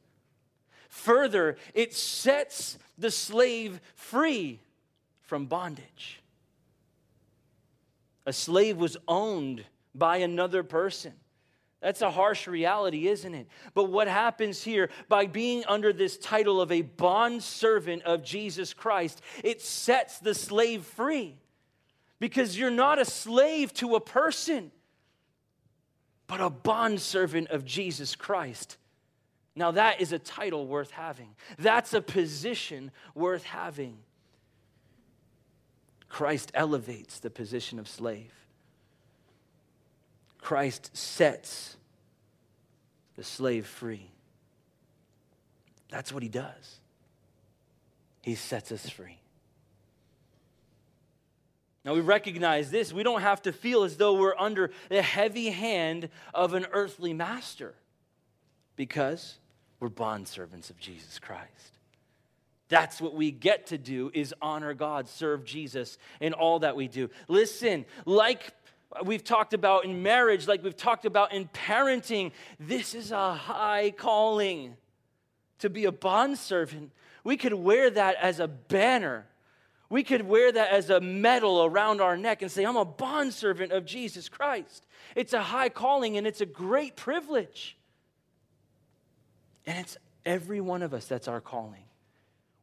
Further, 0.88 1.58
it 1.74 1.94
sets 1.94 2.76
the 2.98 3.12
slave 3.12 3.80
free 3.94 4.58
from 5.22 5.46
bondage. 5.46 6.20
A 8.26 8.32
slave 8.32 8.76
was 8.78 8.96
owned 9.06 9.64
by 9.94 10.18
another 10.18 10.62
person. 10.62 11.12
That's 11.80 12.00
a 12.00 12.10
harsh 12.10 12.46
reality, 12.46 13.08
isn't 13.08 13.34
it? 13.34 13.46
But 13.74 13.90
what 13.90 14.08
happens 14.08 14.62
here 14.62 14.88
by 15.08 15.26
being 15.26 15.64
under 15.68 15.92
this 15.92 16.16
title 16.16 16.60
of 16.60 16.72
a 16.72 16.80
bond 16.80 17.42
servant 17.42 18.04
of 18.04 18.24
Jesus 18.24 18.72
Christ, 18.72 19.20
it 19.42 19.60
sets 19.60 20.18
the 20.18 20.34
slave 20.34 20.84
free. 20.84 21.36
Because 22.20 22.58
you're 22.58 22.70
not 22.70 22.98
a 22.98 23.04
slave 23.04 23.74
to 23.74 23.96
a 23.96 24.00
person, 24.00 24.70
but 26.26 26.40
a 26.40 26.48
bond 26.48 27.02
servant 27.02 27.48
of 27.48 27.66
Jesus 27.66 28.16
Christ. 28.16 28.78
Now, 29.54 29.72
that 29.72 30.00
is 30.00 30.12
a 30.12 30.18
title 30.18 30.66
worth 30.66 30.90
having. 30.90 31.34
That's 31.58 31.92
a 31.92 32.00
position 32.00 32.92
worth 33.14 33.44
having. 33.44 33.98
Christ 36.14 36.52
elevates 36.54 37.18
the 37.18 37.28
position 37.28 37.80
of 37.80 37.88
slave. 37.88 38.30
Christ 40.40 40.96
sets 40.96 41.76
the 43.16 43.24
slave 43.24 43.66
free. 43.66 44.12
That's 45.90 46.12
what 46.12 46.22
he 46.22 46.28
does. 46.28 46.78
He 48.22 48.36
sets 48.36 48.70
us 48.70 48.88
free. 48.88 49.18
Now 51.84 51.94
we 51.94 52.00
recognize 52.00 52.70
this. 52.70 52.92
We 52.92 53.02
don't 53.02 53.22
have 53.22 53.42
to 53.42 53.52
feel 53.52 53.82
as 53.82 53.96
though 53.96 54.14
we're 54.14 54.38
under 54.38 54.70
the 54.90 55.02
heavy 55.02 55.50
hand 55.50 56.10
of 56.32 56.54
an 56.54 56.68
earthly 56.70 57.12
master 57.12 57.74
because 58.76 59.38
we're 59.80 59.90
bondservants 59.90 60.70
of 60.70 60.78
Jesus 60.78 61.18
Christ. 61.18 61.73
That's 62.68 63.00
what 63.00 63.14
we 63.14 63.30
get 63.30 63.66
to 63.68 63.78
do 63.78 64.10
is 64.14 64.34
honor 64.40 64.74
God, 64.74 65.08
serve 65.08 65.44
Jesus 65.44 65.98
in 66.20 66.32
all 66.32 66.60
that 66.60 66.76
we 66.76 66.88
do. 66.88 67.10
Listen, 67.28 67.84
like 68.06 68.52
we've 69.04 69.24
talked 69.24 69.54
about 69.54 69.84
in 69.84 70.02
marriage, 70.02 70.48
like 70.48 70.62
we've 70.62 70.76
talked 70.76 71.04
about 71.04 71.32
in 71.32 71.48
parenting, 71.48 72.32
this 72.58 72.94
is 72.94 73.10
a 73.12 73.34
high 73.34 73.90
calling 73.90 74.76
to 75.58 75.68
be 75.68 75.84
a 75.84 75.92
bondservant. 75.92 76.90
We 77.22 77.36
could 77.36 77.54
wear 77.54 77.90
that 77.90 78.16
as 78.20 78.40
a 78.40 78.48
banner. 78.48 79.26
We 79.90 80.02
could 80.02 80.26
wear 80.26 80.50
that 80.50 80.70
as 80.70 80.90
a 80.90 81.00
medal 81.00 81.64
around 81.64 82.00
our 82.00 82.16
neck 82.16 82.42
and 82.42 82.50
say, 82.50 82.64
I'm 82.64 82.76
a 82.76 82.84
bondservant 82.84 83.72
of 83.72 83.84
Jesus 83.84 84.28
Christ. 84.28 84.86
It's 85.14 85.32
a 85.32 85.42
high 85.42 85.68
calling 85.68 86.16
and 86.16 86.26
it's 86.26 86.40
a 86.40 86.46
great 86.46 86.96
privilege. 86.96 87.76
And 89.66 89.78
it's 89.78 89.96
every 90.26 90.60
one 90.60 90.82
of 90.82 90.94
us 90.94 91.06
that's 91.06 91.28
our 91.28 91.40
calling. 91.40 91.83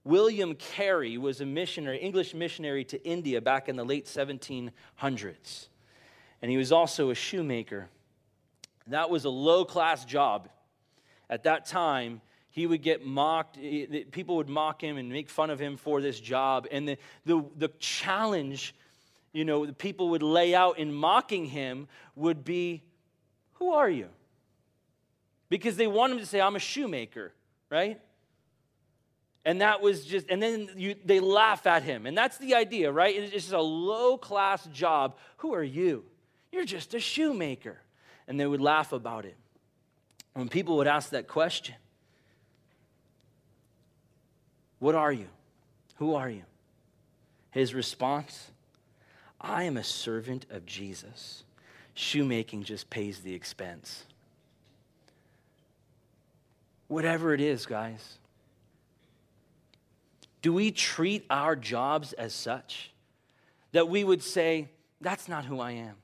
William 0.04 0.56
Carey 0.56 1.18
was 1.18 1.42
a 1.42 1.46
missionary, 1.46 2.00
English 2.00 2.34
missionary 2.34 2.84
to 2.86 3.04
India 3.06 3.40
back 3.40 3.70
in 3.70 3.76
the 3.76 3.86
late 3.86 4.06
1700s 4.06 5.68
and 6.42 6.50
he 6.50 6.58
was 6.58 6.72
also 6.72 7.12
a 7.12 7.16
shoemaker. 7.16 7.88
That 8.88 9.10
was 9.10 9.26
a 9.26 9.30
low 9.30 9.64
class 9.64 10.06
job. 10.06 10.50
At 11.30 11.44
that 11.44 11.66
time, 11.66 12.22
he 12.50 12.66
would 12.66 12.82
get 12.82 13.06
mocked. 13.06 13.58
People 14.12 14.38
would 14.38 14.50
mock 14.50 14.84
him 14.84 14.98
and 14.98 15.10
make 15.10 15.30
fun 15.30 15.50
of 15.50 15.60
him 15.60 15.78
for 15.78 16.02
this 16.02 16.20
job. 16.20 16.68
And 16.72 16.88
the, 16.88 16.98
the, 17.26 17.46
the 17.58 17.68
challenge, 17.80 18.76
you 19.34 19.46
know, 19.46 19.66
the 19.66 19.74
people 19.74 20.10
would 20.10 20.24
lay 20.24 20.56
out 20.56 20.80
in 20.80 20.92
mocking 20.92 21.46
him 21.46 21.88
would 22.16 22.44
be, 22.44 22.82
Who 23.54 23.72
are 23.72 23.90
you? 23.90 24.08
Because 25.48 25.78
they 25.78 25.88
want 25.88 26.14
him 26.14 26.20
to 26.20 26.26
say, 26.26 26.42
I'm 26.42 26.56
a 26.56 26.60
shoemaker, 26.60 27.34
right? 27.70 28.02
And 29.44 29.62
that 29.62 29.82
was 29.82 30.06
just, 30.06 30.28
and 30.30 30.42
then 30.42 30.70
you, 30.78 30.96
they 31.04 31.20
laugh 31.20 31.66
at 31.66 31.84
him. 31.84 32.06
And 32.06 32.16
that's 32.16 32.38
the 32.38 32.56
idea, 32.56 32.92
right? 32.92 33.16
It's 33.16 33.32
just 33.32 33.52
a 33.52 33.62
low 33.62 34.18
class 34.18 34.66
job. 34.68 35.18
Who 35.38 35.54
are 35.54 35.64
you? 35.64 36.04
You're 36.52 36.66
just 36.66 36.94
a 36.94 37.00
shoemaker. 37.00 37.78
And 38.28 38.40
they 38.40 38.46
would 38.46 38.62
laugh 38.62 38.92
about 38.92 39.26
it. 39.26 39.36
When 40.34 40.48
people 40.48 40.78
would 40.78 40.88
ask 40.88 41.10
that 41.10 41.28
question, 41.28 41.76
What 44.82 44.96
are 44.96 45.12
you? 45.12 45.28
Who 45.98 46.16
are 46.16 46.30
you? 46.30 46.42
His 47.52 47.76
response, 47.76 48.50
I 49.40 49.64
am 49.64 49.78
a 49.78 49.84
servant 49.84 50.48
of 50.50 50.66
Jesus. 50.66 51.44
Shoemaking 51.94 52.64
just 52.64 52.90
pays 52.90 53.20
the 53.20 53.36
expense. 53.36 54.06
Whatever 56.88 57.36
it 57.36 57.42
is, 57.42 57.68
guys. 57.68 58.18
Do 60.42 60.54
we 60.54 60.72
treat 60.72 61.26
our 61.30 61.56
jobs 61.56 62.14
as 62.14 62.34
such 62.34 62.92
that 63.72 63.88
we 63.88 64.04
would 64.04 64.24
say, 64.24 64.70
That's 65.00 65.28
not 65.28 65.46
who 65.46 65.60
I 65.60 65.72
am? 65.72 65.96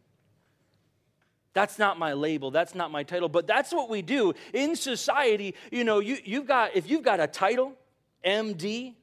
That's 1.54 1.80
not 1.80 1.98
my 1.98 2.14
label. 2.14 2.52
That's 2.52 2.76
not 2.76 2.92
my 2.92 3.02
title. 3.02 3.30
But 3.30 3.48
that's 3.48 3.74
what 3.74 3.90
we 3.90 4.04
do 4.04 4.36
in 4.54 4.76
society. 4.76 5.56
You 5.72 5.84
know, 5.84 6.00
you, 6.00 6.20
you've 6.24 6.46
got, 6.46 6.76
if 6.76 6.88
you've 6.88 7.02
got 7.02 7.20
a 7.20 7.26
title, 7.26 7.74
MD, 8.24 8.94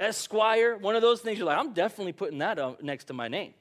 Esquire, 0.00 0.78
one 0.78 0.96
of 0.96 1.02
those 1.02 1.20
things, 1.20 1.36
you're 1.36 1.46
like, 1.46 1.58
I'm 1.58 1.74
definitely 1.74 2.14
putting 2.14 2.38
that 2.38 2.58
up 2.58 2.82
next 2.82 3.04
to 3.06 3.12
my 3.12 3.28
name. 3.28 3.52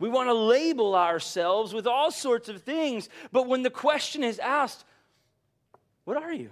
We 0.00 0.08
want 0.08 0.28
to 0.28 0.34
label 0.34 0.96
ourselves 0.96 1.72
with 1.72 1.86
all 1.86 2.10
sorts 2.10 2.48
of 2.48 2.62
things. 2.62 3.08
But 3.30 3.46
when 3.46 3.62
the 3.62 3.70
question 3.70 4.24
is 4.24 4.40
asked, 4.40 4.84
what 6.04 6.16
are 6.16 6.32
you? 6.32 6.50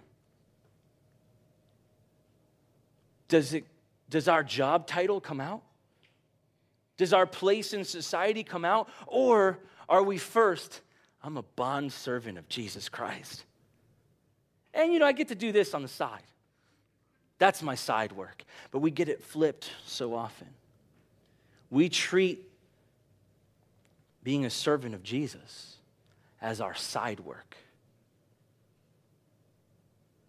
Does, 3.28 3.54
it, 3.54 3.64
does 4.08 4.28
our 4.28 4.42
job 4.42 4.86
title 4.86 5.20
come 5.20 5.40
out? 5.40 5.62
Does 6.96 7.12
our 7.12 7.26
place 7.26 7.72
in 7.72 7.84
society 7.84 8.42
come 8.42 8.64
out? 8.64 8.88
Or 9.06 9.58
are 9.88 10.02
we 10.02 10.18
first, 10.18 10.80
I'm 11.22 11.36
a 11.36 11.42
bond 11.42 11.92
servant 11.92 12.38
of 12.38 12.48
Jesus 12.48 12.88
Christ? 12.88 13.44
And 14.72 14.92
you 14.92 14.98
know, 14.98 15.06
I 15.06 15.12
get 15.12 15.28
to 15.28 15.34
do 15.34 15.52
this 15.52 15.74
on 15.74 15.82
the 15.82 15.88
side. 15.88 16.22
That's 17.38 17.62
my 17.62 17.74
side 17.74 18.12
work. 18.12 18.44
But 18.70 18.78
we 18.78 18.90
get 18.90 19.08
it 19.08 19.22
flipped 19.22 19.70
so 19.84 20.14
often. 20.14 20.48
We 21.70 21.88
treat 21.88 22.48
being 24.22 24.44
a 24.44 24.50
servant 24.50 24.94
of 24.94 25.02
Jesus 25.02 25.76
as 26.40 26.60
our 26.60 26.74
side 26.74 27.20
work, 27.20 27.56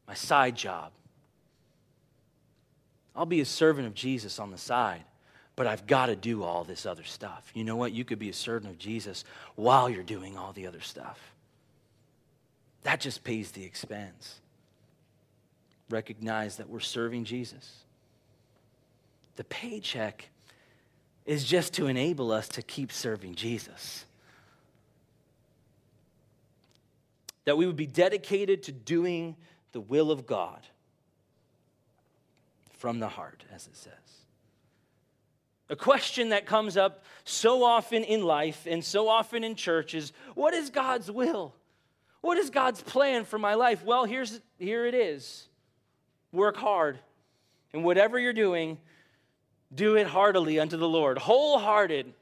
my 0.08 0.14
side 0.14 0.56
job. 0.56 0.92
I'll 3.18 3.26
be 3.26 3.42
a 3.42 3.46
servant 3.46 3.88
of 3.88 3.94
Jesus 3.94 4.40
on 4.40 4.52
the 4.52 4.58
side 4.58 5.04
but 5.58 5.66
I've 5.66 5.88
got 5.88 6.06
to 6.06 6.16
do 6.16 6.44
all 6.44 6.64
this 6.64 6.86
other 6.86 7.04
stuff. 7.04 7.52
You 7.56 7.64
know 7.64 7.76
what? 7.76 7.92
You 7.92 8.06
could 8.06 8.20
be 8.20 8.30
a 8.30 8.34
servant 8.34 8.72
of 8.72 8.78
Jesus 8.78 9.26
while 9.56 9.90
you're 9.90 10.04
doing 10.04 10.38
all 10.38 10.54
the 10.54 10.68
other 10.68 10.80
stuff. 10.80 11.34
That 12.84 13.02
just 13.02 13.24
pays 13.24 13.52
the 13.52 13.66
expense. 13.66 14.40
Recognize 15.90 16.58
that 16.58 16.70
we're 16.70 16.80
serving 16.80 17.26
Jesus. 17.26 17.80
The 19.36 19.46
paycheck 19.46 20.30
is 21.26 21.44
just 21.44 21.74
to 21.74 21.88
enable 21.88 22.32
us 22.32 22.48
to 22.50 22.62
keep 22.62 22.92
serving 22.92 23.34
Jesus. 23.34 24.06
That 27.46 27.58
we 27.58 27.66
would 27.66 27.76
be 27.76 27.88
dedicated 27.88 28.62
to 28.64 28.72
doing 28.72 29.36
the 29.72 29.82
will 29.82 30.12
of 30.12 30.28
God 30.28 30.60
from 32.78 33.00
the 33.00 33.08
heart, 33.08 33.44
as 33.54 33.68
it 33.68 33.76
says. 33.76 33.94
A 35.70 35.76
question 35.76 36.30
that 36.30 36.46
comes 36.46 36.78
up 36.78 37.04
so 37.26 37.64
often 37.64 38.04
in 38.04 38.24
life 38.24 38.66
and 38.70 38.84
so 38.84 39.10
often 39.10 39.44
in 39.44 39.56
church 39.56 39.94
is 39.94 40.14
what 40.34 40.54
is 40.54 40.70
God's 40.70 41.12
will? 41.12 41.54
What 42.22 42.38
is 42.38 42.50
God's 42.50 42.82
plan 42.82 43.26
for 43.26 43.38
my 43.38 43.56
life? 43.56 43.84
Well, 43.84 44.06
here's, 44.06 44.40
here 44.58 44.86
it 44.86 44.96
is 44.96 45.48
work 46.32 46.58
hard. 46.58 47.00
And 47.74 47.84
whatever 47.84 48.18
you're 48.18 48.34
doing, 48.34 48.78
do 49.74 49.96
it 49.96 50.08
heartily 50.08 50.60
unto 50.60 50.78
the 50.78 50.88
Lord, 50.88 51.18
wholehearted, 51.18 52.14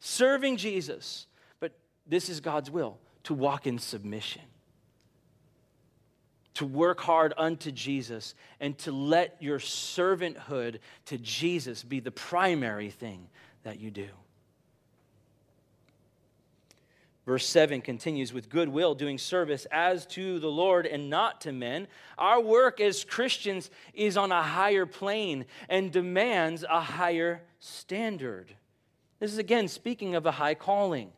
serving 0.00 0.58
Jesus. 0.58 1.26
But 1.60 1.72
this 2.06 2.28
is 2.28 2.40
God's 2.40 2.70
will 2.70 2.98
to 3.24 3.34
walk 3.34 3.66
in 3.66 3.78
submission 3.78 4.42
to 6.58 6.66
work 6.66 7.00
hard 7.00 7.32
unto 7.36 7.70
Jesus 7.70 8.34
and 8.58 8.76
to 8.78 8.90
let 8.90 9.36
your 9.40 9.60
servanthood 9.60 10.80
to 11.04 11.16
Jesus 11.16 11.84
be 11.84 12.00
the 12.00 12.10
primary 12.10 12.90
thing 12.90 13.28
that 13.62 13.78
you 13.78 13.92
do. 13.92 14.08
Verse 17.24 17.46
7 17.46 17.80
continues 17.80 18.32
with 18.32 18.48
goodwill, 18.48 18.96
doing 18.96 19.18
service 19.18 19.68
as 19.70 20.04
to 20.06 20.40
the 20.40 20.50
Lord 20.50 20.84
and 20.84 21.08
not 21.08 21.42
to 21.42 21.52
men. 21.52 21.86
Our 22.16 22.40
work 22.40 22.80
as 22.80 23.04
Christians 23.04 23.70
is 23.94 24.16
on 24.16 24.32
a 24.32 24.42
higher 24.42 24.84
plane 24.84 25.44
and 25.68 25.92
demands 25.92 26.64
a 26.68 26.80
higher 26.80 27.40
standard. 27.60 28.52
This 29.20 29.32
is 29.32 29.38
again 29.38 29.68
speaking 29.68 30.16
of 30.16 30.26
a 30.26 30.32
high 30.32 30.54
calling. 30.54 31.12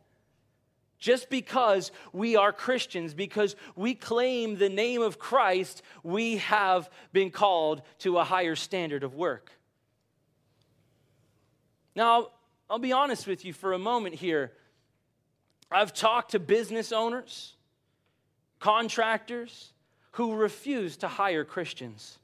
Just 1.01 1.31
because 1.31 1.91
we 2.13 2.37
are 2.37 2.53
Christians, 2.53 3.15
because 3.15 3.57
we 3.75 3.95
claim 3.95 4.59
the 4.59 4.69
name 4.69 5.01
of 5.01 5.19
Christ, 5.19 5.83
we 6.03 6.37
have 6.37 6.91
been 7.13 7.31
called 7.31 7.81
to 8.01 8.19
a 8.19 8.25
higher 8.25 8.55
standard 8.55 9.03
of 9.03 9.15
work. 9.15 9.51
Now, 11.97 12.29
I'll 12.69 12.79
be 12.79 12.93
honest 12.93 13.27
with 13.27 13.47
you 13.47 13.55
for 13.55 13.73
a 13.73 13.79
moment 13.79 14.15
here. 14.15 14.53
I've 15.71 15.95
talked 15.95 16.33
to 16.33 16.39
business 16.39 16.93
owners, 16.93 17.55
contractors 18.59 19.73
who 20.13 20.35
refuse 20.35 20.99
to 20.99 21.09
hire 21.09 21.45
Christians. 21.45 22.19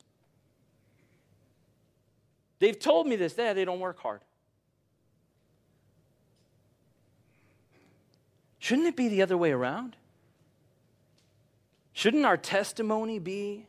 They've 2.58 2.78
told 2.78 3.06
me 3.06 3.16
this, 3.16 3.32
they, 3.32 3.52
they 3.54 3.64
don't 3.64 3.80
work 3.80 3.98
hard. 4.00 4.20
Shouldn't 8.66 8.88
it 8.88 8.96
be 8.96 9.06
the 9.06 9.22
other 9.22 9.36
way 9.36 9.52
around? 9.52 9.94
Shouldn't 11.92 12.24
our 12.24 12.36
testimony 12.36 13.20
be 13.20 13.68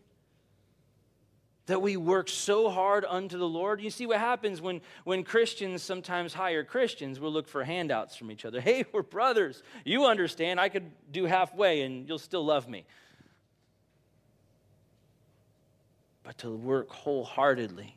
that 1.67 1.83
we 1.83 1.97
work 1.97 2.29
so 2.29 2.67
hard 2.67 3.05
unto 3.07 3.37
the 3.37 3.47
Lord? 3.47 3.79
You 3.79 3.91
see 3.91 4.07
what 4.07 4.17
happens 4.17 4.59
when, 4.59 4.81
when 5.03 5.23
Christians 5.23 5.83
sometimes 5.83 6.33
hire 6.33 6.63
Christians, 6.63 7.19
we'll 7.19 7.31
look 7.31 7.47
for 7.47 7.63
handouts 7.63 8.15
from 8.15 8.31
each 8.31 8.43
other. 8.43 8.59
Hey, 8.67 8.85
we're 8.91 9.03
brothers. 9.03 9.61
You 9.85 10.07
understand, 10.07 10.59
I 10.59 10.67
could 10.67 10.89
do 11.11 11.25
halfway 11.25 11.83
and 11.83 12.09
you'll 12.09 12.17
still 12.17 12.43
love 12.43 12.67
me. 12.67 12.83
But 16.23 16.39
to 16.39 16.49
work 16.49 16.89
wholeheartedly, 16.89 17.95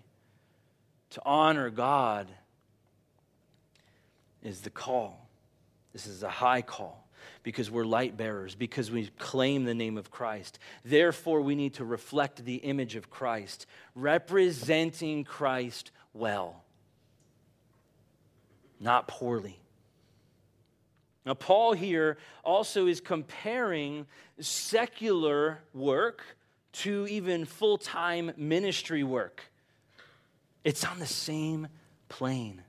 to 1.09 1.23
honor 1.25 1.71
God, 1.71 2.29
is 4.43 4.61
the 4.61 4.69
call. 4.69 5.30
This 5.93 6.07
is 6.07 6.23
a 6.23 6.31
high 6.31 6.63
call 6.63 7.09
because 7.43 7.71
we're 7.71 7.85
light 7.85 8.17
bearers, 8.17 8.55
because 8.55 8.91
we 8.91 9.07
claim 9.19 9.65
the 9.65 9.75
name 9.75 9.97
of 9.97 10.11
Christ. 10.11 10.59
Therefore, 10.85 11.41
we 11.41 11.55
need 11.55 11.75
to 11.75 11.85
reflect 11.85 12.45
the 12.45 12.57
image 12.57 12.97
of 12.97 13.11
Christ, 13.11 13.67
representing 13.95 15.25
Christ 15.25 15.91
well, 16.13 16.65
not 18.79 19.09
poorly. 19.09 19.59
Now, 21.25 21.35
Paul 21.35 21.75
here 21.75 22.19
also 22.43 22.87
is 22.87 23.01
comparing 23.01 24.07
secular 24.41 25.59
work 25.75 26.25
to 26.73 27.07
even 27.09 27.45
full 27.45 27.79
time 27.79 28.33
ministry 28.37 29.05
work. 29.05 29.43
It's 30.65 30.85
on 30.85 30.99
the 30.99 31.07
same 31.07 31.69
plane. 32.09 32.63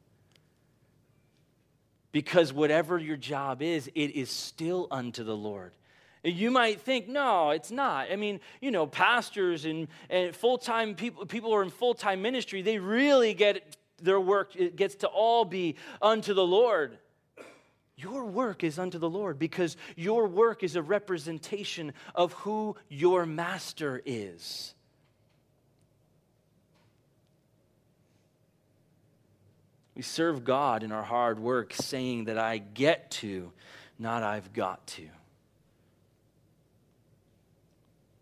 Because 2.12 2.52
whatever 2.52 2.98
your 2.98 3.18
job 3.18 3.62
is, 3.62 3.90
it 3.96 4.16
is 4.16 4.30
still 4.30 4.88
unto 4.92 5.24
the 5.24 5.36
Lord. 5.36 5.72
You 6.24 6.52
might 6.52 6.82
think, 6.82 7.08
no, 7.08 7.50
it's 7.50 7.72
not. 7.72 8.12
I 8.12 8.16
mean, 8.16 8.42
you 8.60 8.70
know, 8.70 8.86
pastors 8.86 9.66
and, 9.66 9.88
and 10.10 10.36
full 10.36 10.58
time 10.58 10.94
people, 10.94 11.26
people 11.26 11.50
who 11.50 11.56
are 11.56 11.64
in 11.64 11.72
full 11.72 11.96
time 11.96 12.22
ministry, 12.22 12.62
they 12.62 12.78
really 12.78 13.34
get 13.34 13.76
their 14.02 14.20
work, 14.20 14.56
it 14.56 14.76
gets 14.76 14.96
to 14.96 15.08
all 15.08 15.46
be 15.46 15.76
unto 16.02 16.34
the 16.34 16.46
Lord. 16.46 16.98
Your 17.96 18.26
work 18.26 18.64
is 18.64 18.80
unto 18.80 18.98
the 18.98 19.10
Lord 19.10 19.38
because 19.38 19.78
your 19.96 20.28
work 20.28 20.64
is 20.64 20.76
a 20.76 20.82
representation 20.82 21.94
of 22.16 22.34
who 22.34 22.76
your 22.90 23.26
master 23.26 24.02
is. 24.06 24.74
We 30.02 30.06
serve 30.06 30.44
God 30.44 30.82
in 30.82 30.92
our 30.92 31.04
hard 31.04 31.38
work, 31.38 31.76
saying 31.76 32.26
that 32.26 32.40
I 32.40 32.58
get 32.58 33.12
to, 33.12 33.52
not 34.00 34.24
I've 34.24 34.52
got 34.52 34.88
to. 34.88 35.08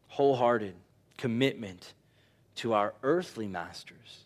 Wholehearted 0.10 0.76
commitment 1.18 1.94
to 2.56 2.74
our 2.74 2.94
earthly 3.02 3.48
masters. 3.48 4.26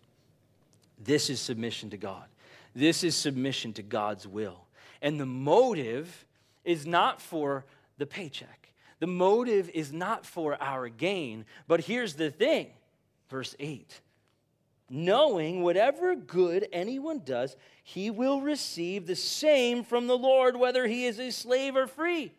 This 0.97 1.29
is 1.29 1.39
submission 1.39 1.91
to 1.91 1.97
God. 1.97 2.25
This 2.73 3.03
is 3.03 3.15
submission 3.15 3.71
to 3.73 3.83
God's 3.83 4.27
will. 4.27 4.65
And 4.99 5.19
the 5.19 5.27
motive 5.27 6.25
is 6.65 6.87
not 6.87 7.21
for 7.21 7.65
the 7.99 8.07
paycheck. 8.07 8.69
The 8.97 9.05
motive 9.05 9.69
is 9.75 9.93
not 9.93 10.25
for 10.25 10.57
our 10.59 10.89
gain. 10.89 11.45
But 11.67 11.81
here's 11.81 12.15
the 12.15 12.31
thing 12.31 12.71
verse 13.29 13.55
8 13.59 14.01
knowing 14.93 15.63
whatever 15.63 16.15
good 16.15 16.67
anyone 16.71 17.19
does, 17.25 17.57
he 17.83 18.11
will 18.11 18.41
receive 18.41 19.07
the 19.07 19.15
same 19.15 19.83
from 19.83 20.05
the 20.05 20.17
Lord, 20.17 20.55
whether 20.55 20.85
he 20.85 21.05
is 21.05 21.19
a 21.19 21.31
slave 21.31 21.75
or 21.75 21.87
free. 21.87 22.31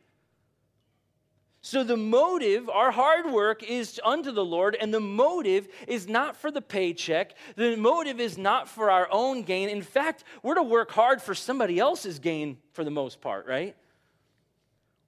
So 1.63 1.83
the 1.83 1.97
motive, 1.97 2.69
our 2.69 2.93
hard 2.93 3.33
work 3.33 3.65
is 3.65 4.01
unto 4.05 4.31
the 4.31 4.45
Lord, 4.45 4.77
and 4.81 4.95
the 4.95 5.01
motive 5.01 5.67
is 5.89 6.07
not 6.07 6.37
for 6.37 6.53
the 6.53 6.63
paycheck. 6.63 7.35
The 7.57 7.75
motive 7.75 8.21
is 8.21 8.39
not 8.39 8.69
for 8.69 8.89
our 8.89 9.09
own 9.11 9.43
gain. 9.43 9.69
In 9.69 9.83
fact, 9.83 10.23
we're 10.45 10.55
to 10.55 10.63
work 10.63 10.93
hard 10.93 11.21
for 11.21 11.35
somebody 11.35 11.81
else's 11.81 12.21
gain 12.21 12.59
for 12.73 12.85
the 12.85 12.91
most 12.91 13.21
part, 13.21 13.49
right? 13.49 13.75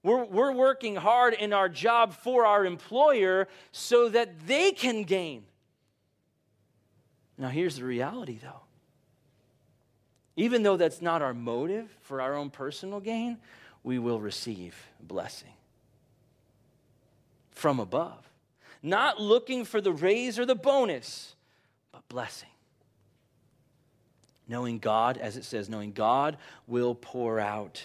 We're, 0.03 0.25
we're 0.25 0.53
working 0.53 0.97
hard 0.97 1.35
in 1.35 1.53
our 1.53 1.69
job 1.69 2.13
for 2.13 2.45
our 2.45 2.65
employer 2.65 3.47
so 3.71 4.09
that 4.09 4.49
they 4.49 4.73
can 4.73 5.05
gain. 5.05 5.45
Now, 7.38 7.49
here's 7.49 7.77
the 7.77 7.85
reality 7.85 8.38
though. 8.42 8.62
Even 10.37 10.62
though 10.62 10.77
that's 10.77 11.01
not 11.01 11.22
our 11.22 11.35
motive 11.35 11.88
for 12.03 12.20
our 12.20 12.35
own 12.35 12.51
personal 12.51 13.01
gain, 13.01 13.38
we 13.83 13.99
will 13.99 14.20
receive 14.20 14.77
blessing 15.01 15.53
from 17.51 17.81
above. 17.81 18.29
Not 18.83 19.20
looking 19.20 19.64
for 19.64 19.81
the 19.81 19.92
raise 19.92 20.38
or 20.38 20.44
the 20.44 20.55
bonus, 20.55 21.35
but 21.90 22.07
blessing. 22.09 22.51
Knowing 24.46 24.79
God, 24.79 25.16
as 25.16 25.37
it 25.37 25.44
says, 25.44 25.68
knowing 25.68 25.92
God 25.92 26.37
will 26.66 26.94
pour 26.94 27.40
out. 27.40 27.83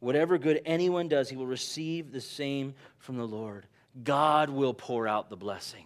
Whatever 0.00 0.38
good 0.38 0.60
anyone 0.64 1.06
does, 1.06 1.28
he 1.28 1.36
will 1.36 1.46
receive 1.46 2.10
the 2.10 2.20
same 2.20 2.74
from 2.98 3.16
the 3.16 3.26
Lord. 3.26 3.66
God 4.02 4.50
will 4.50 4.74
pour 4.74 5.06
out 5.06 5.30
the 5.30 5.36
blessing. 5.36 5.84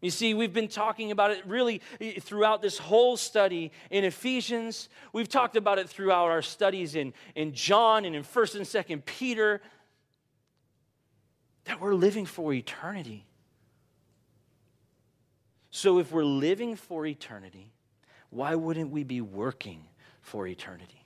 You 0.00 0.10
see, 0.10 0.32
we've 0.32 0.52
been 0.52 0.68
talking 0.68 1.10
about 1.10 1.32
it 1.32 1.44
really 1.46 1.82
eh, 2.00 2.20
throughout 2.20 2.62
this 2.62 2.78
whole 2.78 3.16
study 3.16 3.72
in 3.90 4.04
Ephesians. 4.04 4.88
We've 5.12 5.28
talked 5.28 5.56
about 5.56 5.78
it 5.78 5.88
throughout 5.88 6.26
our 6.30 6.42
studies 6.42 6.94
in, 6.94 7.12
in 7.34 7.52
John 7.52 8.04
and 8.04 8.14
in 8.14 8.22
1st 8.22 8.56
and 8.56 8.64
2nd 8.64 9.04
Peter 9.04 9.60
that 11.64 11.80
we're 11.80 11.94
living 11.94 12.26
for 12.26 12.52
eternity. 12.52 13.26
So, 15.70 15.98
if 15.98 16.12
we're 16.12 16.24
living 16.24 16.76
for 16.76 17.04
eternity, 17.04 17.72
why 18.30 18.54
wouldn't 18.54 18.90
we 18.90 19.04
be 19.04 19.20
working 19.20 19.84
for 20.22 20.46
eternity? 20.46 20.97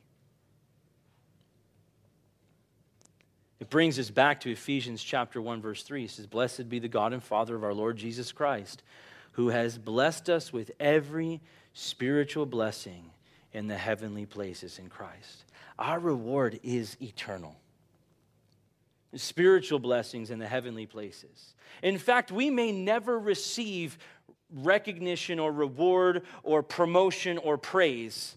It 3.63 3.71
brings 3.71 3.97
us 3.97 4.11
back 4.11 4.41
to 4.41 4.51
Ephesians 4.51 5.05
chapter 5.05 5.41
1 5.41 5.63
verse 5.63 5.85
3. 5.85 6.07
It 6.07 6.11
says, 6.11 6.27
"Blessed 6.27 6.69
be 6.69 6.81
the 6.81 6.89
God 6.89 7.13
and 7.13 7.23
Father 7.23 7.55
of 7.55 7.63
our 7.63 7.73
Lord 7.73 7.97
Jesus 7.97 8.33
Christ, 8.33 8.83
who 9.35 9.51
has 9.51 9.79
blessed 9.79 10.29
us 10.29 10.53
with 10.53 10.73
every 10.81 11.41
spiritual 11.73 12.45
blessing 12.45 13.13
in 13.53 13.69
the 13.69 13.79
heavenly 13.79 14.27
places 14.27 14.81
in 14.81 14.89
Christ." 14.89 15.45
Our 15.79 16.01
reward 16.01 16.59
is 16.65 16.97
eternal 17.01 17.55
spiritual 19.15 19.79
blessings 19.79 20.33
in 20.33 20.41
the 20.41 20.49
heavenly 20.49 20.87
places. 20.87 21.55
In 21.85 21.99
fact, 21.99 22.33
we 22.33 22.51
may 22.51 22.73
never 22.73 23.17
receive 23.17 23.97
recognition 24.51 25.39
or 25.39 25.53
reward 25.53 26.27
or 26.43 26.65
promotion 26.65 27.39
or 27.39 27.57
praise 27.57 28.37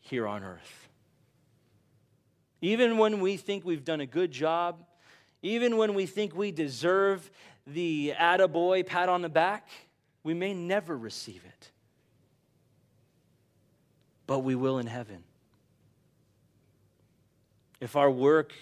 here 0.00 0.26
on 0.26 0.42
earth. 0.42 0.87
Even 2.60 2.98
when 2.98 3.20
we 3.20 3.36
think 3.36 3.64
we've 3.64 3.84
done 3.84 4.00
a 4.00 4.06
good 4.06 4.30
job, 4.30 4.82
even 5.42 5.76
when 5.76 5.94
we 5.94 6.06
think 6.06 6.34
we 6.34 6.50
deserve 6.50 7.30
the 7.66 8.14
attaboy 8.18 8.84
pat 8.84 9.08
on 9.08 9.22
the 9.22 9.28
back, 9.28 9.68
we 10.24 10.34
may 10.34 10.52
never 10.52 10.96
receive 10.96 11.44
it. 11.44 11.70
But 14.26 14.40
we 14.40 14.54
will 14.54 14.78
in 14.78 14.86
heaven. 14.86 15.22
If 17.80 17.94
our 17.94 18.10
work 18.10 18.52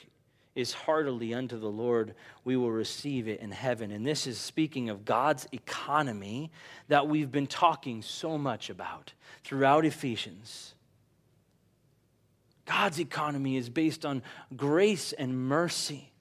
is 0.54 0.72
heartily 0.72 1.34
unto 1.34 1.58
the 1.58 1.70
Lord, 1.70 2.14
we 2.44 2.56
will 2.56 2.70
receive 2.70 3.28
it 3.28 3.40
in 3.40 3.50
heaven. 3.50 3.90
And 3.90 4.06
this 4.06 4.26
is 4.26 4.38
speaking 4.38 4.88
of 4.88 5.04
God's 5.04 5.46
economy 5.52 6.50
that 6.88 7.08
we've 7.08 7.30
been 7.30 7.46
talking 7.46 8.02
so 8.02 8.38
much 8.38 8.70
about 8.70 9.12
throughout 9.44 9.84
Ephesians. 9.84 10.74
God's 12.66 13.00
economy 13.00 13.56
is 13.56 13.70
based 13.70 14.04
on 14.04 14.22
grace 14.56 15.12
and 15.12 15.48
mercy, 15.48 16.12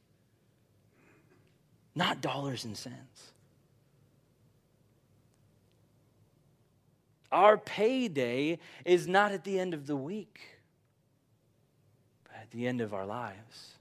not 1.93 2.21
dollars 2.21 2.63
and 2.63 2.77
cents. 2.77 3.31
Our 7.31 7.57
payday 7.57 8.59
is 8.85 9.07
not 9.07 9.33
at 9.33 9.43
the 9.43 9.59
end 9.59 9.73
of 9.73 9.87
the 9.87 9.95
week, 9.95 10.39
but 12.23 12.35
at 12.39 12.51
the 12.51 12.65
end 12.65 12.79
of 12.79 12.93
our 12.93 13.05
lives. 13.05 13.75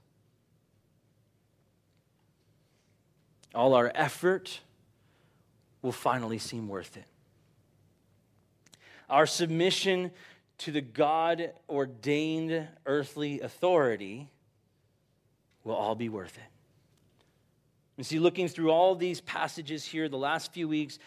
all 3.55 3.73
our 3.73 3.91
effort 3.95 4.59
will 5.81 5.93
finally 5.93 6.37
seem 6.37 6.67
worth 6.67 6.97
it. 6.97 7.05
Our 9.09 9.25
submission 9.25 10.11
to 10.59 10.71
the 10.71 10.81
God 10.81 11.51
ordained 11.69 12.67
earthly 12.85 13.41
authority 13.41 14.29
will 15.63 15.75
all 15.75 15.95
be 15.95 16.09
worth 16.09 16.37
it. 16.37 16.43
You 17.97 18.03
see, 18.03 18.19
looking 18.19 18.49
through 18.49 18.71
all 18.71 18.95
these 18.95 19.21
passages 19.21 19.85
here 19.85 20.09
the 20.09 20.17
last 20.17 20.51
few 20.51 20.67
weeks, 20.67 20.99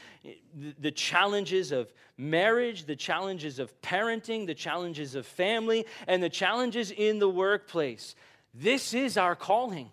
the 0.80 0.90
challenges 0.90 1.70
of 1.70 1.92
marriage, 2.16 2.87
the 2.87 2.96
challenges 2.96 3.58
of 3.58 3.78
parenting, 3.82 4.46
the 4.46 4.54
challenges 4.54 5.14
of 5.14 5.26
family, 5.26 5.84
and 6.06 6.22
the 6.22 6.30
challenges 6.30 6.90
in 6.90 7.18
the 7.18 7.28
workplace. 7.28 8.14
This 8.54 8.94
is 8.94 9.18
our 9.18 9.37
calling. 9.37 9.90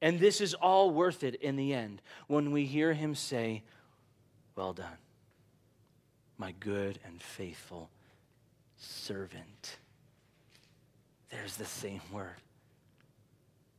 And 0.00 0.18
this 0.18 0.40
is 0.40 0.52
all 0.54 0.90
worth 0.90 1.22
it 1.22 1.36
in 1.36 1.54
the 1.54 1.72
end 1.72 2.02
when 2.26 2.50
we 2.50 2.64
hear 2.64 2.92
him 2.92 3.14
say, 3.14 3.62
Well 4.56 4.72
done, 4.72 4.98
my 6.38 6.52
good 6.58 6.98
and 7.06 7.22
faithful 7.22 7.88
servant. 8.82 9.76
There's 11.30 11.56
the 11.56 11.64
same 11.64 12.00
word. 12.12 12.36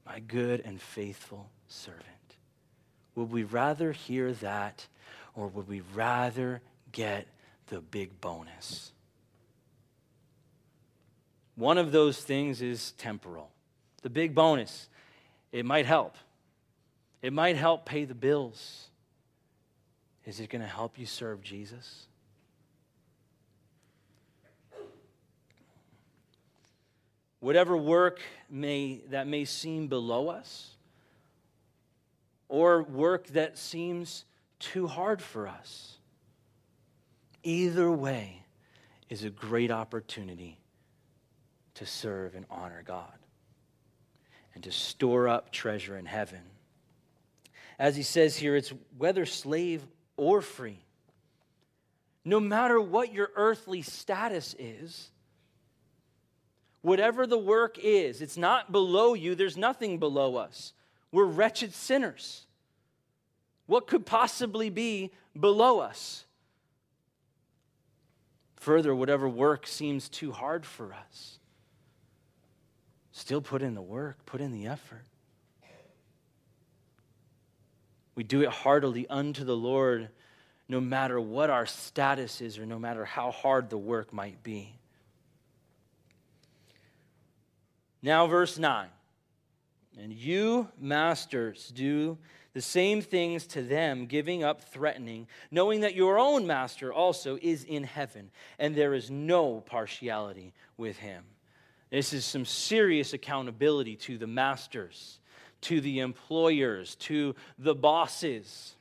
My 0.05 0.19
good 0.19 0.61
and 0.65 0.81
faithful 0.81 1.49
servant. 1.67 2.03
Would 3.15 3.31
we 3.31 3.43
rather 3.43 3.91
hear 3.91 4.33
that 4.33 4.87
or 5.35 5.47
would 5.47 5.67
we 5.67 5.81
rather 5.93 6.61
get 6.91 7.27
the 7.67 7.79
big 7.79 8.19
bonus? 8.21 8.91
One 11.55 11.77
of 11.77 11.91
those 11.91 12.19
things 12.19 12.61
is 12.61 12.93
temporal. 12.93 13.51
The 14.01 14.09
big 14.09 14.33
bonus 14.33 14.89
it 15.51 15.65
might 15.65 15.85
help. 15.85 16.15
It 17.21 17.31
might 17.31 17.55
help 17.55 17.85
pay 17.85 18.05
the 18.05 18.15
bills. 18.15 18.87
Is 20.25 20.39
it 20.39 20.49
going 20.49 20.61
to 20.61 20.67
help 20.67 20.97
you 20.97 21.05
serve 21.05 21.41
Jesus? 21.41 22.07
Whatever 27.43 27.75
work 27.75 28.21
may, 28.49 29.01
that 29.09 29.27
may 29.27 29.43
seem 29.43 29.87
below 29.87 30.29
us, 30.29 30.77
or 32.47 32.83
work 32.83 33.27
that 33.27 33.57
seems 33.57 34.23
too 34.59 34.87
hard 34.87 35.21
for 35.21 35.49
us, 35.49 35.97
either 37.43 37.91
way 37.91 38.45
is 39.09 39.25
a 39.25 39.29
great 39.29 39.71
opportunity 39.71 40.57
to 41.73 41.85
serve 41.85 42.33
and 42.33 42.45
honor 42.49 42.81
God 42.81 43.11
and 44.55 44.63
to 44.63 44.71
store 44.71 45.27
up 45.27 45.51
treasure 45.51 45.97
in 45.97 46.05
heaven. 46.05 46.43
As 47.77 47.97
he 47.97 48.03
says 48.03 48.37
here, 48.37 48.55
it's 48.55 48.71
whether 48.97 49.25
slave 49.25 49.85
or 50.15 50.39
free. 50.39 50.79
No 52.23 52.39
matter 52.39 52.79
what 52.79 53.13
your 53.13 53.31
earthly 53.35 53.81
status 53.81 54.55
is, 54.57 55.09
whatever 56.83 57.25
the 57.25 57.37
work 57.37 57.79
is, 57.79 58.21
it's 58.21 58.37
not 58.37 58.71
below 58.71 59.15
you, 59.15 59.33
there's 59.33 59.57
nothing 59.57 59.97
below 59.97 60.35
us. 60.35 60.73
We're 61.11 61.25
wretched 61.25 61.73
sinners. 61.73 62.45
What 63.65 63.87
could 63.87 64.05
possibly 64.05 64.69
be 64.69 65.11
below 65.39 65.79
us? 65.79 66.25
Further, 68.57 68.93
whatever 68.93 69.27
work 69.27 69.65
seems 69.65 70.07
too 70.07 70.31
hard 70.31 70.65
for 70.65 70.93
us. 70.93 71.39
Still 73.11 73.41
put 73.41 73.61
in 73.61 73.75
the 73.75 73.81
work, 73.81 74.25
put 74.25 74.41
in 74.41 74.51
the 74.51 74.67
effort. 74.67 75.05
We 78.15 78.23
do 78.23 78.41
it 78.41 78.49
heartily 78.49 79.07
unto 79.09 79.43
the 79.43 79.55
Lord, 79.55 80.09
no 80.67 80.81
matter 80.81 81.19
what 81.19 81.49
our 81.49 81.65
status 81.65 82.41
is 82.41 82.57
or 82.57 82.65
no 82.65 82.77
matter 82.77 83.05
how 83.05 83.31
hard 83.31 83.69
the 83.69 83.77
work 83.77 84.13
might 84.13 84.43
be. 84.43 84.75
Now, 88.03 88.27
verse 88.27 88.59
9. 88.59 88.89
And 89.97 90.11
you, 90.11 90.67
masters, 90.77 91.71
do 91.73 92.17
the 92.53 92.61
same 92.61 93.01
things 93.01 93.47
to 93.47 93.63
them, 93.63 94.05
giving 94.05 94.43
up 94.43 94.61
threatening, 94.61 95.27
knowing 95.49 95.81
that 95.81 95.95
your 95.95 96.19
own 96.19 96.45
master 96.45 96.93
also 96.93 97.39
is 97.41 97.63
in 97.63 97.83
heaven, 97.83 98.29
and 98.59 98.75
there 98.75 98.93
is 98.93 99.09
no 99.09 99.61
partiality 99.61 100.53
with 100.77 100.97
him. 100.97 101.23
This 101.89 102.11
is 102.11 102.25
some 102.25 102.45
serious 102.45 103.13
accountability 103.13 103.95
to 103.97 104.17
the 104.17 104.27
masters, 104.27 105.19
to 105.61 105.79
the 105.79 105.99
employers, 105.99 106.95
to 106.95 107.35
the 107.57 107.75
bosses. 107.75 108.75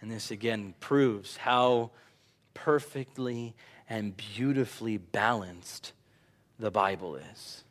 And 0.00 0.10
this 0.10 0.30
again 0.30 0.74
proves 0.80 1.36
how 1.36 1.90
perfectly 2.54 3.54
and 3.88 4.16
beautifully 4.16 4.96
balanced 4.96 5.92
the 6.58 6.70
Bible 6.70 7.16
is. 7.16 7.64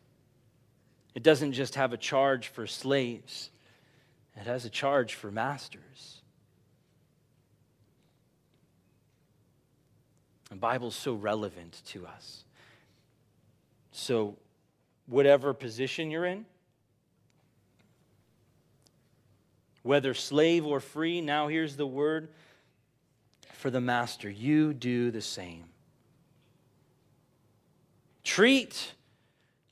It 1.16 1.24
doesn't 1.24 1.54
just 1.54 1.76
have 1.76 1.94
a 1.94 1.98
charge 1.98 2.50
for 2.50 2.68
slaves, 2.68 3.50
it 4.36 4.46
has 4.46 4.66
a 4.66 4.70
charge 4.70 5.16
for 5.16 5.32
masters. 5.32 6.22
The 10.50 10.56
Bible's 10.56 10.96
so 10.96 11.14
relevant 11.14 11.82
to 11.88 12.08
us. 12.08 12.46
So, 13.92 14.38
whatever 15.08 15.54
position 15.54 16.10
you're 16.10 16.26
in, 16.26 16.46
whether 19.84 20.14
slave 20.14 20.66
or 20.66 20.80
free, 20.80 21.20
now 21.20 21.48
here's 21.48 21.76
the 21.76 21.88
word 21.88 22.30
for 23.54 23.70
the 23.70 23.82
master 23.82 24.30
you 24.30 24.74
do 24.74 25.12
the 25.12 25.22
same. 25.22 25.66
Treat 28.28 28.92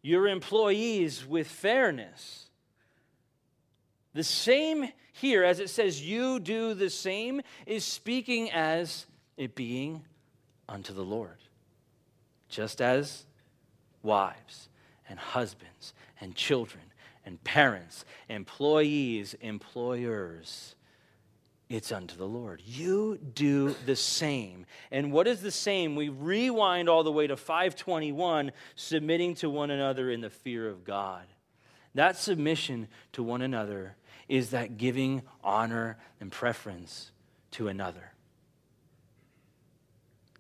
your 0.02 0.30
employees 0.30 1.26
with 1.28 1.46
fairness. 1.46 2.46
The 4.14 4.24
same 4.24 4.88
here, 5.12 5.44
as 5.44 5.60
it 5.60 5.70
says, 5.70 6.02
you 6.02 6.40
do 6.40 6.74
the 6.74 6.90
same, 6.90 7.42
is 7.66 7.84
speaking 7.84 8.50
as 8.52 9.08
it 9.36 9.56
being 9.56 10.04
unto 10.70 10.94
the 10.94 11.04
Lord. 11.04 11.38
Just 12.48 12.82
as 12.82 13.26
wives 14.04 14.70
and 15.10 15.20
husbands 15.20 15.94
and 16.22 16.34
children 16.34 16.86
and 17.26 17.44
parents, 17.44 18.06
employees, 18.30 19.36
employers, 19.42 20.76
it's 21.70 21.92
unto 21.92 22.16
the 22.16 22.28
Lord. 22.28 22.62
You 22.64 23.18
do 23.18 23.76
the 23.86 23.96
same. 23.96 24.66
And 24.92 25.12
what 25.12 25.28
is 25.28 25.42
the 25.42 25.52
same? 25.52 25.96
We 25.96 26.10
rewind 26.10 26.90
all 26.90 27.04
the 27.04 27.12
way 27.12 27.28
to 27.28 27.36
521, 27.36 28.52
submitting 28.76 29.36
to 29.36 29.50
one 29.50 29.72
another 29.72 30.12
in 30.12 30.22
the 30.22 30.30
fear 30.30 30.70
of 30.70 30.84
God. 30.84 31.26
That 31.96 32.18
submission 32.18 32.88
to 33.14 33.24
one 33.24 33.42
another 33.42 33.96
is 34.28 34.52
that 34.52 34.78
giving 34.78 35.24
honor 35.44 35.98
and 36.20 36.32
preference 36.32 37.12
to 37.52 37.68
another. 37.68 38.12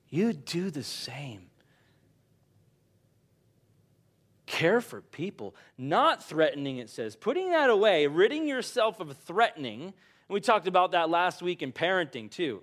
You 0.10 0.34
do 0.34 0.70
the 0.70 0.84
same. 0.84 1.48
Care 4.46 4.80
for 4.80 5.02
people, 5.02 5.56
not 5.78 6.24
threatening, 6.24 6.78
it 6.78 6.90
says. 6.90 7.16
Putting 7.16 7.52
that 7.52 7.70
away, 7.70 8.06
ridding 8.06 8.48
yourself 8.48 9.00
of 9.00 9.18
threatening. 9.18 9.94
We 10.28 10.42
talked 10.42 10.68
about 10.68 10.92
that 10.92 11.10
last 11.10 11.42
week 11.42 11.62
in 11.62 11.72
parenting, 11.72 12.32
too. 12.32 12.62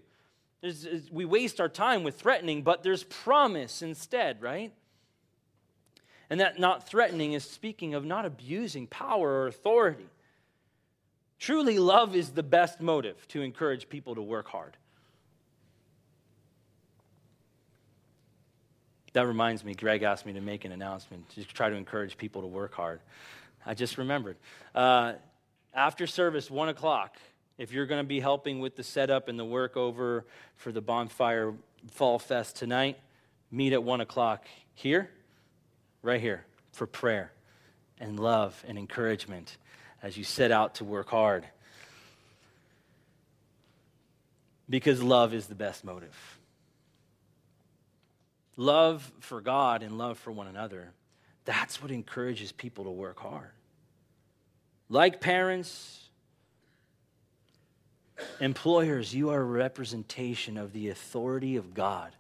There's, 0.61 0.87
we 1.11 1.25
waste 1.25 1.61
our 1.61 1.69
time 1.69 2.03
with 2.05 2.17
threatening, 2.17 2.63
but 2.63 2.83
there's 2.83 3.05
promise 3.05 3.83
instead, 3.83 4.41
right? 4.43 4.73
And 6.31 6.41
that 6.41 6.59
not 6.59 6.89
threatening 6.89 7.35
is 7.35 7.45
speaking 7.45 7.95
of 7.95 8.05
not 8.05 8.25
abusing 8.25 8.87
power 8.87 9.29
or 9.29 9.47
authority. 9.49 10.07
Truly, 11.39 11.79
love 11.79 12.15
is 12.15 12.31
the 12.31 12.43
best 12.43 12.81
motive 12.81 13.27
to 13.29 13.43
encourage 13.43 13.89
people 13.89 14.15
to 14.15 14.23
work 14.23 14.49
hard. 14.49 14.77
That 19.13 19.27
reminds 19.27 19.65
me, 19.65 19.75
Greg 19.75 20.05
asked 20.05 20.25
me 20.25 20.33
to 20.33 20.41
make 20.41 20.65
an 20.65 20.73
announcement 20.73 21.29
to 21.31 21.45
try 21.45 21.69
to 21.69 21.77
encourage 21.77 22.17
people 22.17 22.43
to 22.43 22.47
work 22.47 22.73
hard. 22.75 23.01
I 23.67 23.75
just 23.75 23.99
remembered. 23.99 24.37
Uh, 24.75 25.15
after 25.75 26.07
service, 26.07 26.51
one 26.51 26.69
o'clock, 26.69 27.17
if 27.63 27.73
you're 27.73 27.87
going 27.87 28.03
to 28.03 28.09
be 28.09 28.19
helping 28.19 28.59
with 28.59 28.75
the 28.75 28.83
setup 28.83 29.29
and 29.29 29.39
the 29.39 29.45
work 29.45 29.77
over 29.77 30.25
for 30.57 30.73
the 30.73 30.81
bonfire 30.81 31.55
fall 31.93 32.19
fest 32.19 32.57
tonight, 32.57 32.99
meet 33.53 33.73
at 33.73 33.85
one 33.85 34.01
o'clock 34.01 34.49
here, 34.75 35.09
right 36.03 36.21
here, 36.21 36.45
for 36.73 36.89
prayer 36.89 37.31
and 38.01 38.19
love 38.19 38.65
and 38.67 38.77
encouragement 38.77 39.59
as 40.03 40.17
you 40.17 40.25
set 40.25 40.51
out 40.51 40.75
to 40.75 40.85
work 40.85 41.09
hard. 41.11 41.47
Because 44.69 45.01
love 45.01 45.33
is 45.33 45.47
the 45.47 45.55
best 45.55 45.85
motive 45.85 46.19
love 48.57 49.11
for 49.21 49.41
God 49.41 49.85
and 49.85 49.97
love 49.97 50.19
for 50.19 50.33
one 50.33 50.49
another, 50.49 50.93
that's 51.45 51.81
what 51.81 51.93
encourages 51.93 52.51
people 52.51 52.85
to 52.85 52.91
work 52.91 53.21
hard. 53.21 53.51
Like 54.89 55.21
parents, 55.21 56.02
employers, 58.41 59.15
you 59.15 59.31
are 59.31 59.41
a 59.41 59.45
representation 59.45 60.57
of 60.57 60.73
the 60.73 60.89
authority 60.89 61.57
of 61.57 61.75
God. 61.75 62.15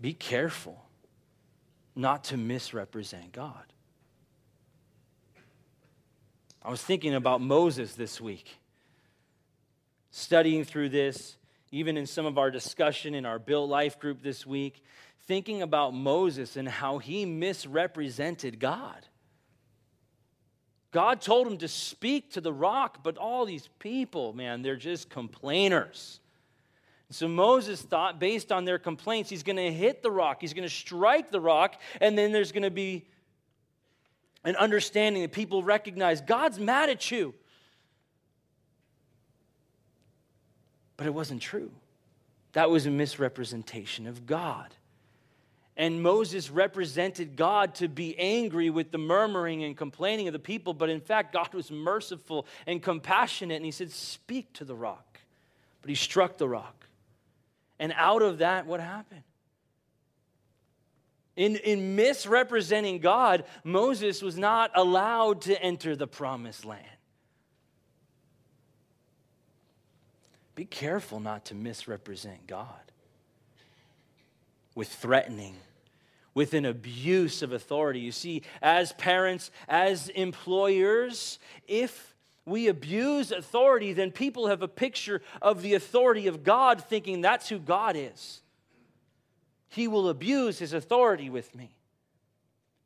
Be 0.00 0.14
careful 0.14 0.84
not 1.94 2.24
to 2.24 2.36
misrepresent 2.36 3.32
God. 3.32 3.64
I 6.62 6.70
was 6.70 6.82
thinking 6.82 7.14
about 7.14 7.40
Moses 7.40 7.94
this 7.94 8.20
week, 8.20 8.56
studying 10.10 10.64
through 10.64 10.90
this 10.90 11.36
even 11.72 11.96
in 11.96 12.06
some 12.06 12.26
of 12.26 12.36
our 12.36 12.50
discussion 12.50 13.14
in 13.14 13.24
our 13.24 13.38
Built 13.38 13.68
Life 13.68 13.98
group 13.98 14.22
this 14.22 14.46
week, 14.46 14.84
thinking 15.26 15.62
about 15.62 15.94
Moses 15.94 16.56
and 16.56 16.68
how 16.68 16.98
he 16.98 17.24
misrepresented 17.24 18.60
God. 18.60 19.08
God 20.92 21.22
told 21.22 21.46
him 21.46 21.58
to 21.58 21.68
speak 21.68 22.32
to 22.32 22.40
the 22.40 22.52
rock, 22.52 23.02
but 23.02 23.16
all 23.16 23.46
these 23.46 23.68
people, 23.78 24.34
man, 24.34 24.62
they're 24.62 24.76
just 24.76 25.08
complainers. 25.08 26.20
So 27.10 27.28
Moses 27.28 27.82
thought, 27.82 28.18
based 28.18 28.52
on 28.52 28.64
their 28.64 28.78
complaints, 28.78 29.28
he's 29.28 29.42
going 29.42 29.56
to 29.56 29.72
hit 29.72 30.02
the 30.02 30.10
rock, 30.10 30.38
he's 30.40 30.54
going 30.54 30.68
to 30.68 30.74
strike 30.74 31.30
the 31.30 31.40
rock, 31.40 31.80
and 32.00 32.16
then 32.16 32.32
there's 32.32 32.52
going 32.52 32.62
to 32.62 32.70
be 32.70 33.06
an 34.44 34.56
understanding 34.56 35.22
that 35.22 35.32
people 35.32 35.62
recognize 35.62 36.20
God's 36.20 36.58
mad 36.58 36.90
at 36.90 37.10
you. 37.10 37.34
But 40.96 41.06
it 41.06 41.14
wasn't 41.14 41.42
true. 41.42 41.70
That 42.52 42.70
was 42.70 42.86
a 42.86 42.90
misrepresentation 42.90 44.06
of 44.06 44.26
God. 44.26 44.74
And 45.76 46.02
Moses 46.02 46.50
represented 46.50 47.34
God 47.34 47.74
to 47.76 47.88
be 47.88 48.18
angry 48.18 48.68
with 48.68 48.90
the 48.90 48.98
murmuring 48.98 49.64
and 49.64 49.76
complaining 49.76 50.28
of 50.28 50.32
the 50.32 50.38
people, 50.38 50.74
but 50.74 50.90
in 50.90 51.00
fact, 51.00 51.32
God 51.32 51.54
was 51.54 51.70
merciful 51.70 52.46
and 52.66 52.82
compassionate. 52.82 53.56
And 53.56 53.64
he 53.64 53.70
said, 53.70 53.90
Speak 53.90 54.52
to 54.54 54.64
the 54.64 54.74
rock. 54.74 55.20
But 55.80 55.88
he 55.88 55.94
struck 55.94 56.36
the 56.36 56.48
rock. 56.48 56.86
And 57.78 57.92
out 57.96 58.22
of 58.22 58.38
that, 58.38 58.66
what 58.66 58.80
happened? 58.80 59.22
In, 61.34 61.56
in 61.56 61.96
misrepresenting 61.96 62.98
God, 62.98 63.44
Moses 63.64 64.20
was 64.20 64.36
not 64.36 64.70
allowed 64.74 65.40
to 65.42 65.60
enter 65.60 65.96
the 65.96 66.06
promised 66.06 66.66
land. 66.66 66.84
Be 70.54 70.66
careful 70.66 71.18
not 71.18 71.46
to 71.46 71.54
misrepresent 71.54 72.46
God 72.46 72.81
with 74.74 74.88
threatening, 74.88 75.56
with 76.34 76.54
an 76.54 76.64
abuse 76.64 77.42
of 77.42 77.52
authority. 77.52 78.00
You 78.00 78.12
see, 78.12 78.42
as 78.60 78.92
parents, 78.92 79.50
as 79.68 80.08
employers, 80.10 81.38
if 81.68 82.14
we 82.44 82.68
abuse 82.68 83.30
authority, 83.30 83.92
then 83.92 84.10
people 84.10 84.48
have 84.48 84.62
a 84.62 84.68
picture 84.68 85.22
of 85.40 85.62
the 85.62 85.74
authority 85.74 86.26
of 86.26 86.42
God, 86.42 86.82
thinking 86.82 87.20
that's 87.20 87.48
who 87.48 87.58
God 87.58 87.96
is. 87.96 88.40
He 89.68 89.88
will 89.88 90.08
abuse 90.08 90.58
his 90.58 90.72
authority 90.72 91.30
with 91.30 91.54
me. 91.54 91.74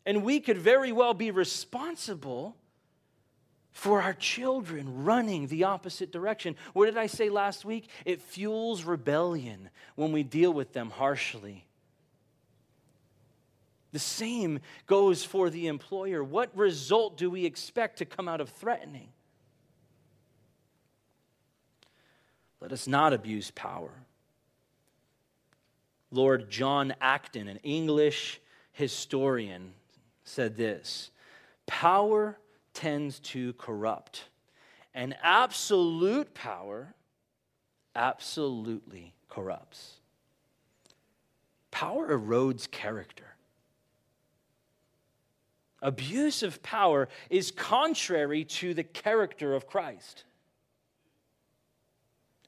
And 0.04 0.22
we 0.22 0.38
could 0.40 0.58
very 0.58 0.92
well 0.92 1.14
be 1.14 1.30
responsible 1.30 2.56
for 3.72 4.00
our 4.00 4.14
children 4.14 5.04
running 5.04 5.48
the 5.48 5.64
opposite 5.64 6.10
direction. 6.10 6.56
What 6.72 6.86
did 6.86 6.96
I 6.96 7.08
say 7.08 7.28
last 7.28 7.64
week? 7.64 7.88
It 8.06 8.22
fuels 8.22 8.84
rebellion 8.84 9.68
when 9.96 10.12
we 10.12 10.22
deal 10.22 10.52
with 10.52 10.72
them 10.72 10.90
harshly. 10.90 11.65
The 13.96 14.00
same 14.00 14.60
goes 14.86 15.24
for 15.24 15.48
the 15.48 15.68
employer. 15.68 16.22
What 16.22 16.54
result 16.54 17.16
do 17.16 17.30
we 17.30 17.46
expect 17.46 17.96
to 17.96 18.04
come 18.04 18.28
out 18.28 18.42
of 18.42 18.50
threatening? 18.50 19.08
Let 22.60 22.72
us 22.72 22.86
not 22.86 23.14
abuse 23.14 23.50
power. 23.52 23.92
Lord 26.10 26.50
John 26.50 26.94
Acton, 27.00 27.48
an 27.48 27.56
English 27.62 28.38
historian, 28.72 29.72
said 30.24 30.58
this 30.58 31.10
Power 31.64 32.38
tends 32.74 33.18
to 33.20 33.54
corrupt. 33.54 34.24
And 34.92 35.16
absolute 35.22 36.34
power 36.34 36.94
absolutely 37.94 39.14
corrupts. 39.30 40.00
Power 41.70 42.10
erodes 42.10 42.70
character. 42.70 43.35
Abuse 45.82 46.42
of 46.42 46.62
power 46.62 47.08
is 47.28 47.50
contrary 47.50 48.44
to 48.44 48.74
the 48.74 48.84
character 48.84 49.54
of 49.54 49.66
Christ. 49.66 50.24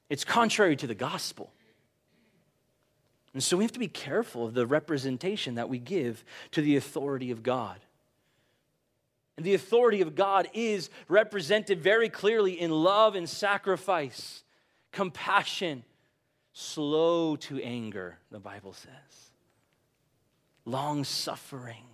It's 0.08 0.24
contrary 0.24 0.76
to 0.76 0.86
the 0.86 0.94
gospel. 0.94 1.52
And 3.34 3.42
so 3.42 3.56
we 3.56 3.64
have 3.64 3.72
to 3.72 3.78
be 3.78 3.88
careful 3.88 4.46
of 4.46 4.54
the 4.54 4.66
representation 4.66 5.56
that 5.56 5.68
we 5.68 5.78
give 5.78 6.24
to 6.52 6.62
the 6.62 6.76
authority 6.76 7.30
of 7.30 7.42
God. 7.42 7.78
And 9.36 9.44
the 9.44 9.54
authority 9.54 10.00
of 10.00 10.16
God 10.16 10.48
is 10.54 10.90
represented 11.06 11.80
very 11.80 12.08
clearly 12.08 12.60
in 12.60 12.70
love 12.70 13.14
and 13.14 13.28
sacrifice, 13.28 14.42
compassion, 14.90 15.84
slow 16.52 17.36
to 17.36 17.62
anger, 17.62 18.18
the 18.32 18.40
Bible 18.40 18.72
says, 18.72 19.30
long 20.64 21.04
suffering. 21.04 21.84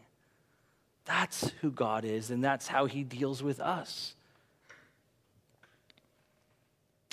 That's 1.05 1.51
who 1.61 1.71
God 1.71 2.05
is, 2.05 2.31
and 2.31 2.43
that's 2.43 2.67
how 2.67 2.87
He 2.87 3.03
deals 3.03 3.43
with 3.43 3.61
us. 3.61 4.15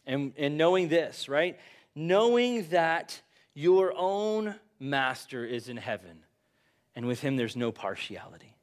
And, 0.08 0.34
and 0.38 0.58
knowing 0.58 0.88
this, 0.88 1.30
right? 1.30 1.60
Knowing 1.94 2.68
that 2.70 3.22
your 3.54 3.94
own 3.96 4.56
master 4.80 5.46
is 5.46 5.70
in 5.70 5.78
heaven, 5.78 6.20
and 6.96 7.06
with 7.06 7.22
him 7.22 7.36
there's 7.36 7.56
no 7.56 7.72
partiality. 7.72 8.56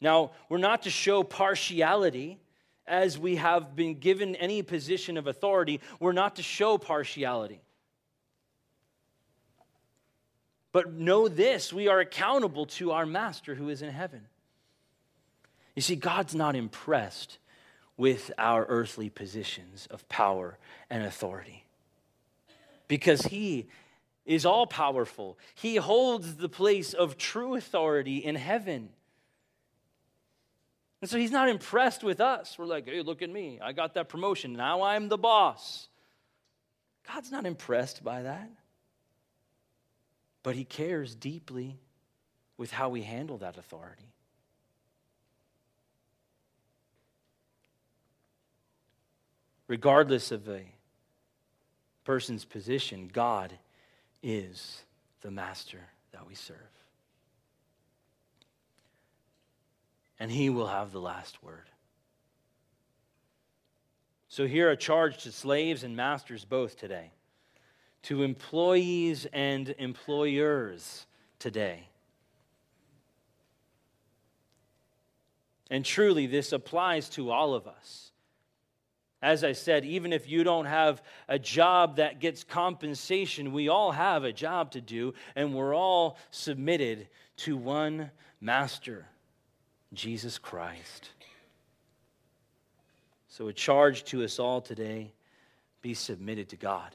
Now, 0.00 0.32
we're 0.48 0.58
not 0.58 0.82
to 0.82 0.90
show 0.90 1.22
partiality 1.22 2.38
as 2.86 3.18
we 3.18 3.36
have 3.36 3.74
been 3.74 3.98
given 3.98 4.36
any 4.36 4.62
position 4.62 5.16
of 5.16 5.26
authority. 5.26 5.80
We're 6.00 6.12
not 6.12 6.36
to 6.36 6.42
show 6.42 6.78
partiality. 6.78 7.60
But 10.72 10.92
know 10.92 11.28
this 11.28 11.72
we 11.72 11.88
are 11.88 12.00
accountable 12.00 12.66
to 12.66 12.92
our 12.92 13.06
master 13.06 13.54
who 13.54 13.68
is 13.68 13.82
in 13.82 13.90
heaven. 13.90 14.26
You 15.78 15.82
see, 15.82 15.94
God's 15.94 16.34
not 16.34 16.56
impressed 16.56 17.38
with 17.96 18.32
our 18.36 18.66
earthly 18.68 19.10
positions 19.10 19.86
of 19.92 20.08
power 20.08 20.58
and 20.90 21.04
authority 21.04 21.66
because 22.88 23.22
he 23.26 23.68
is 24.26 24.44
all 24.44 24.66
powerful. 24.66 25.38
He 25.54 25.76
holds 25.76 26.34
the 26.34 26.48
place 26.48 26.94
of 26.94 27.16
true 27.16 27.54
authority 27.54 28.16
in 28.16 28.34
heaven. 28.34 28.88
And 31.00 31.08
so 31.08 31.16
he's 31.16 31.30
not 31.30 31.48
impressed 31.48 32.02
with 32.02 32.20
us. 32.20 32.58
We're 32.58 32.66
like, 32.66 32.86
hey, 32.86 33.00
look 33.00 33.22
at 33.22 33.30
me. 33.30 33.60
I 33.62 33.70
got 33.70 33.94
that 33.94 34.08
promotion. 34.08 34.54
Now 34.54 34.82
I'm 34.82 35.08
the 35.08 35.16
boss. 35.16 35.86
God's 37.06 37.30
not 37.30 37.46
impressed 37.46 38.02
by 38.02 38.22
that. 38.22 38.50
But 40.42 40.56
he 40.56 40.64
cares 40.64 41.14
deeply 41.14 41.78
with 42.56 42.72
how 42.72 42.88
we 42.88 43.02
handle 43.02 43.38
that 43.38 43.56
authority. 43.56 44.12
Regardless 49.68 50.32
of 50.32 50.48
a 50.48 50.62
person's 52.04 52.46
position, 52.46 53.10
God 53.12 53.52
is 54.22 54.82
the 55.20 55.30
master 55.30 55.80
that 56.12 56.26
we 56.26 56.34
serve. 56.34 56.56
And 60.18 60.30
he 60.32 60.50
will 60.50 60.66
have 60.66 60.90
the 60.90 61.00
last 61.00 61.42
word. 61.44 61.68
So, 64.28 64.46
here 64.46 64.70
a 64.70 64.76
charge 64.76 65.22
to 65.22 65.32
slaves 65.32 65.84
and 65.84 65.96
masters 65.96 66.44
both 66.44 66.76
today, 66.76 67.12
to 68.04 68.22
employees 68.22 69.26
and 69.32 69.74
employers 69.78 71.06
today. 71.38 71.88
And 75.70 75.84
truly, 75.84 76.26
this 76.26 76.52
applies 76.52 77.08
to 77.10 77.30
all 77.30 77.54
of 77.54 77.66
us. 77.66 78.12
As 79.20 79.42
I 79.42 79.52
said, 79.52 79.84
even 79.84 80.12
if 80.12 80.28
you 80.28 80.44
don't 80.44 80.66
have 80.66 81.02
a 81.28 81.38
job 81.38 81.96
that 81.96 82.20
gets 82.20 82.44
compensation, 82.44 83.52
we 83.52 83.68
all 83.68 83.90
have 83.90 84.22
a 84.22 84.32
job 84.32 84.70
to 84.72 84.80
do, 84.80 85.12
and 85.34 85.54
we're 85.54 85.74
all 85.74 86.18
submitted 86.30 87.08
to 87.38 87.56
one 87.56 88.10
master, 88.40 89.06
Jesus 89.92 90.38
Christ. 90.38 91.10
So, 93.28 93.48
a 93.48 93.52
charge 93.52 94.04
to 94.04 94.22
us 94.22 94.38
all 94.38 94.60
today 94.60 95.12
be 95.82 95.94
submitted 95.94 96.50
to 96.50 96.56
God. 96.56 96.94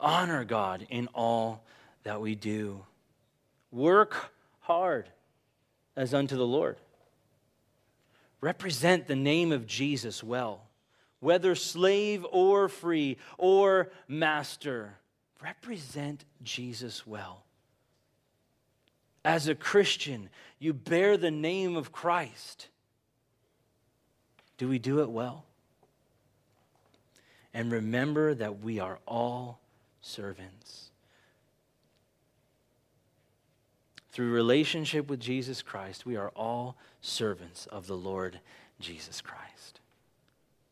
Honor 0.00 0.44
God 0.44 0.86
in 0.90 1.08
all 1.14 1.64
that 2.02 2.20
we 2.20 2.34
do. 2.34 2.84
Work 3.70 4.32
hard 4.60 5.08
as 5.96 6.14
unto 6.14 6.36
the 6.36 6.46
Lord 6.46 6.76
represent 8.40 9.06
the 9.06 9.16
name 9.16 9.52
of 9.52 9.66
Jesus 9.66 10.22
well, 10.22 10.62
whether 11.20 11.54
slave 11.54 12.24
or 12.30 12.68
free 12.68 13.18
or 13.36 13.90
master. 14.06 14.94
Represent 15.42 16.24
Jesus 16.42 17.06
well. 17.06 17.44
As 19.24 19.46
a 19.48 19.54
Christian, 19.54 20.30
you 20.58 20.72
bear 20.72 21.16
the 21.16 21.30
name 21.30 21.76
of 21.76 21.92
Christ. 21.92 22.68
Do 24.56 24.68
we 24.68 24.78
do 24.78 25.00
it 25.00 25.10
well? 25.10 25.44
And 27.54 27.72
remember 27.72 28.34
that 28.34 28.60
we 28.60 28.78
are 28.80 28.98
all 29.06 29.60
servants. 30.00 30.90
Through 34.18 34.32
relationship 34.32 35.08
with 35.08 35.20
Jesus 35.20 35.62
Christ, 35.62 36.04
we 36.04 36.16
are 36.16 36.30
all 36.30 36.76
servants 37.00 37.66
of 37.66 37.86
the 37.86 37.96
Lord 37.96 38.40
Jesus 38.80 39.20
Christ. 39.20 39.78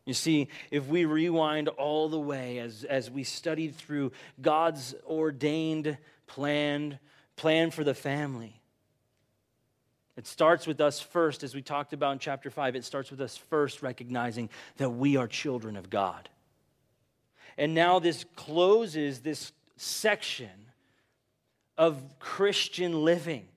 You 0.05 0.14
see, 0.14 0.49
if 0.72 0.88
we 0.88 1.05
rewind 1.05 1.68
all 1.68 2.09
the 2.09 2.18
way 2.18 2.59
as, 2.59 2.82
as 2.82 3.09
we 3.09 3.22
studied 3.22 3.76
through 3.76 4.11
God's 4.42 4.97
ordained 5.07 5.97
plan, 6.26 6.99
plan 7.36 7.70
for 7.70 7.84
the 7.84 7.94
family, 7.94 8.61
it 10.16 10.26
starts 10.26 10.66
with 10.66 10.80
us 10.80 10.99
first, 10.99 11.44
as 11.44 11.55
we 11.55 11.62
talked 11.62 11.92
about 11.92 12.14
in 12.14 12.18
chapter 12.18 12.51
5, 12.51 12.74
it 12.74 12.84
starts 12.84 13.12
with 13.12 13.20
us 13.20 13.36
first 13.36 13.80
recognizing 13.80 14.51
that 14.78 14.90
we 14.90 15.16
are 15.16 15.28
children 15.28 15.76
of 15.76 15.88
God. 15.88 16.28
And 17.57 17.74
now 17.76 18.01
this 18.01 18.24
closes 18.34 19.20
this 19.20 19.53
section 19.76 20.65
of 21.78 22.02
Christian 22.18 23.04
living 23.04 23.48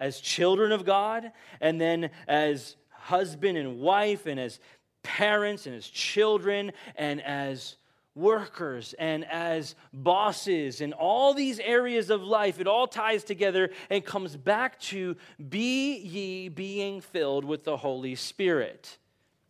as 0.00 0.20
children 0.20 0.72
of 0.72 0.84
God, 0.84 1.32
and 1.60 1.80
then 1.80 2.10
as 2.26 2.76
husband 2.90 3.58
and 3.58 3.80
wife, 3.80 4.26
and 4.26 4.38
as 4.38 4.60
parents, 5.02 5.66
and 5.66 5.74
as 5.74 5.86
children, 5.86 6.72
and 6.96 7.20
as 7.22 7.76
workers, 8.14 8.94
and 8.98 9.24
as 9.26 9.74
bosses, 9.92 10.80
and 10.80 10.92
all 10.92 11.34
these 11.34 11.58
areas 11.60 12.10
of 12.10 12.22
life. 12.22 12.60
It 12.60 12.66
all 12.66 12.86
ties 12.86 13.24
together 13.24 13.70
and 13.90 14.04
comes 14.04 14.36
back 14.36 14.78
to 14.80 15.16
be 15.48 15.96
ye 15.96 16.48
being 16.48 17.00
filled 17.00 17.44
with 17.44 17.64
the 17.64 17.76
Holy 17.76 18.14
Spirit, 18.14 18.98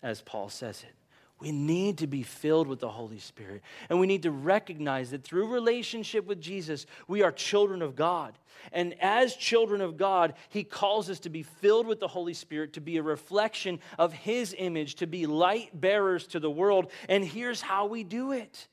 as 0.03 0.22
Paul 0.22 0.49
says 0.49 0.82
it. 0.82 0.98
We 1.41 1.53
need 1.53 1.99
to 1.99 2.09
be 2.09 2.24
filled 2.24 2.66
with 2.66 2.80
the 2.80 2.89
Holy 2.89 3.20
Spirit. 3.20 3.62
And 3.89 4.01
we 4.01 4.09
need 4.09 4.24
to 4.24 4.30
recognize 4.32 5.11
that 5.11 5.22
through 5.22 5.53
relationship 5.53 6.26
with 6.26 6.41
Jesus, 6.41 6.84
we 7.07 7.22
are 7.22 7.30
children 7.30 7.80
of 7.80 7.95
God. 7.95 8.36
And 8.72 9.01
as 9.01 9.36
children 9.36 9.80
of 9.80 9.97
God, 9.97 10.34
He 10.49 10.64
calls 10.64 11.09
us 11.09 11.20
to 11.20 11.30
be 11.30 11.45
filled 11.45 11.86
with 11.86 12.01
the 12.01 12.09
Holy 12.09 12.34
Spirit, 12.34 12.72
to 12.72 12.80
be 12.80 12.97
a 12.97 13.03
reflection 13.03 13.78
of 14.01 14.12
His 14.12 14.55
image, 14.59 14.97
to 14.97 15.07
be 15.07 15.26
light 15.26 15.80
bearers 15.80 16.26
to 16.28 16.41
the 16.41 16.51
world. 16.51 16.91
And 17.09 17.24
here's 17.24 17.61
how 17.61 17.86
we 17.86 18.03
do 18.03 18.32
it 18.32 18.66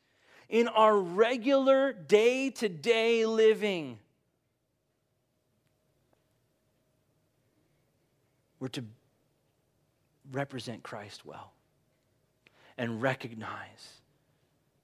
in 0.49 0.67
our 0.67 0.97
regular 0.97 1.93
day 1.93 2.49
to 2.49 2.67
day 2.67 3.27
living. 3.27 3.99
We're 8.59 8.69
to 8.69 8.85
represent 10.31 10.81
Christ 10.81 11.23
well 11.25 11.54
and 12.77 13.01
recognize 13.01 13.99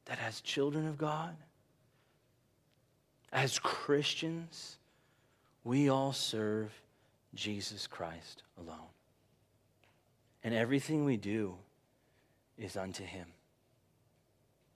that 0.06 0.20
as 0.26 0.42
children 0.42 0.88
of 0.88 0.98
God, 0.98 1.36
as 3.32 3.60
Christians, 3.60 4.78
we 5.64 5.90
all 5.90 6.14
serve 6.14 6.72
Jesus 7.34 7.88
Christ 7.88 8.44
alone. 8.60 8.78
And 10.44 10.54
everything 10.54 11.06
we 11.06 11.18
do 11.18 11.56
is 12.58 12.76
unto 12.76 13.04
him. 13.04 13.28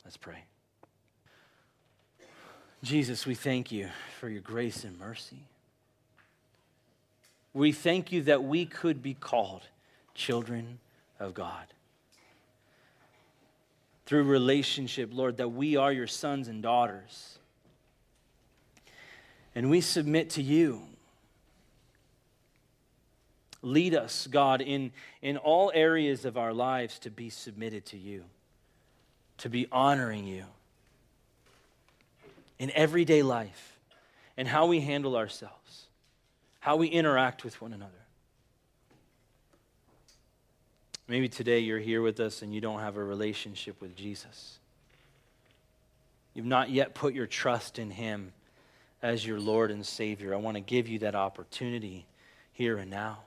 Let's 0.03 0.17
pray. 0.17 0.43
Jesus, 2.83 3.25
we 3.25 3.33
thank 3.33 3.71
you 3.71 3.89
for 4.19 4.29
your 4.29 4.41
grace 4.41 4.83
and 4.83 4.97
mercy. 4.99 5.39
We 7.53 7.71
thank 7.71 8.11
you 8.11 8.21
that 8.23 8.43
we 8.43 8.65
could 8.65 9.01
be 9.01 9.15
called 9.15 9.63
children 10.13 10.79
of 11.19 11.33
God 11.33 11.65
through 14.05 14.23
relationship, 14.23 15.09
Lord, 15.11 15.37
that 15.37 15.49
we 15.49 15.77
are 15.77 15.91
your 15.91 16.07
sons 16.07 16.47
and 16.47 16.61
daughters. 16.61 17.39
And 19.55 19.69
we 19.69 19.81
submit 19.81 20.31
to 20.31 20.41
you. 20.41 20.81
Lead 23.61 23.95
us, 23.95 24.27
God, 24.27 24.61
in, 24.61 24.91
in 25.23 25.37
all 25.37 25.71
areas 25.73 26.23
of 26.25 26.37
our 26.37 26.53
lives 26.53 26.99
to 26.99 27.09
be 27.09 27.29
submitted 27.29 27.85
to 27.87 27.97
you, 27.97 28.23
to 29.39 29.49
be 29.49 29.67
honoring 29.71 30.27
you 30.27 30.45
in 32.59 32.69
everyday 32.71 33.23
life 33.23 33.77
and 34.37 34.47
how 34.47 34.67
we 34.67 34.81
handle 34.81 35.15
ourselves, 35.15 35.87
how 36.59 36.75
we 36.75 36.87
interact 36.87 37.43
with 37.43 37.59
one 37.59 37.73
another. 37.73 38.04
Maybe 41.07 41.29
today 41.29 41.59
you're 41.59 41.79
here 41.79 42.01
with 42.01 42.19
us 42.19 42.41
and 42.41 42.53
you 42.53 42.61
don't 42.61 42.79
have 42.79 42.97
a 42.97 43.03
relationship 43.03 43.79
with 43.79 43.95
Jesus. 43.95 44.57
You've 46.33 46.45
not 46.45 46.69
yet 46.69 46.95
put 46.95 47.13
your 47.13 47.27
trust 47.27 47.77
in 47.77 47.91
Him 47.91 48.33
as 49.01 49.25
your 49.25 49.39
Lord 49.39 49.71
and 49.71 49.85
Savior. 49.85 50.33
I 50.33 50.37
want 50.37 50.57
to 50.57 50.61
give 50.61 50.87
you 50.87 50.99
that 50.99 51.15
opportunity 51.15 52.05
here 52.51 52.77
and 52.77 52.89
now 52.89 53.19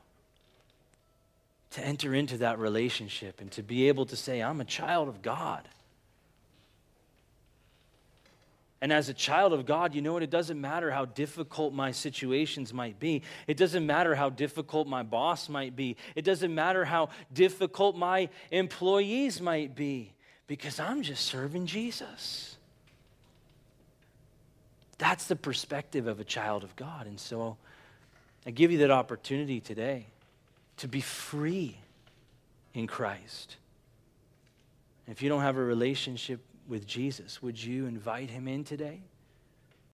to 1.70 1.84
enter 1.84 2.14
into 2.14 2.38
that 2.38 2.58
relationship 2.58 3.40
and 3.40 3.52
to 3.52 3.62
be 3.62 3.88
able 3.88 4.06
to 4.06 4.16
say, 4.16 4.42
I'm 4.42 4.60
a 4.60 4.64
child 4.64 5.08
of 5.08 5.22
God. 5.22 5.68
And 8.80 8.92
as 8.92 9.08
a 9.08 9.14
child 9.14 9.52
of 9.52 9.66
God, 9.66 9.94
you 9.94 10.02
know 10.02 10.12
what? 10.12 10.22
It 10.22 10.30
doesn't 10.30 10.60
matter 10.60 10.90
how 10.90 11.04
difficult 11.04 11.74
my 11.74 11.90
situations 11.90 12.72
might 12.72 13.00
be. 13.00 13.22
It 13.48 13.56
doesn't 13.56 13.84
matter 13.84 14.14
how 14.14 14.30
difficult 14.30 14.86
my 14.86 15.02
boss 15.02 15.48
might 15.48 15.74
be. 15.74 15.96
It 16.14 16.24
doesn't 16.24 16.54
matter 16.54 16.84
how 16.84 17.08
difficult 17.32 17.96
my 17.96 18.28
employees 18.52 19.40
might 19.40 19.74
be 19.74 20.12
because 20.46 20.78
I'm 20.78 21.02
just 21.02 21.24
serving 21.24 21.66
Jesus. 21.66 22.56
That's 24.98 25.26
the 25.26 25.36
perspective 25.36 26.06
of 26.06 26.20
a 26.20 26.24
child 26.24 26.62
of 26.62 26.74
God. 26.76 27.06
And 27.06 27.18
so 27.18 27.56
I 28.46 28.52
give 28.52 28.70
you 28.70 28.78
that 28.78 28.90
opportunity 28.90 29.60
today 29.60 30.06
to 30.78 30.88
be 30.88 31.00
free 31.00 31.78
in 32.74 32.86
Christ. 32.86 33.56
If 35.08 35.22
you 35.22 35.28
don't 35.28 35.40
have 35.40 35.56
a 35.56 35.64
relationship 35.64 36.40
with 36.68 36.86
Jesus, 36.86 37.42
would 37.42 37.62
you 37.62 37.86
invite 37.86 38.30
him 38.30 38.46
in 38.46 38.62
today? 38.62 39.02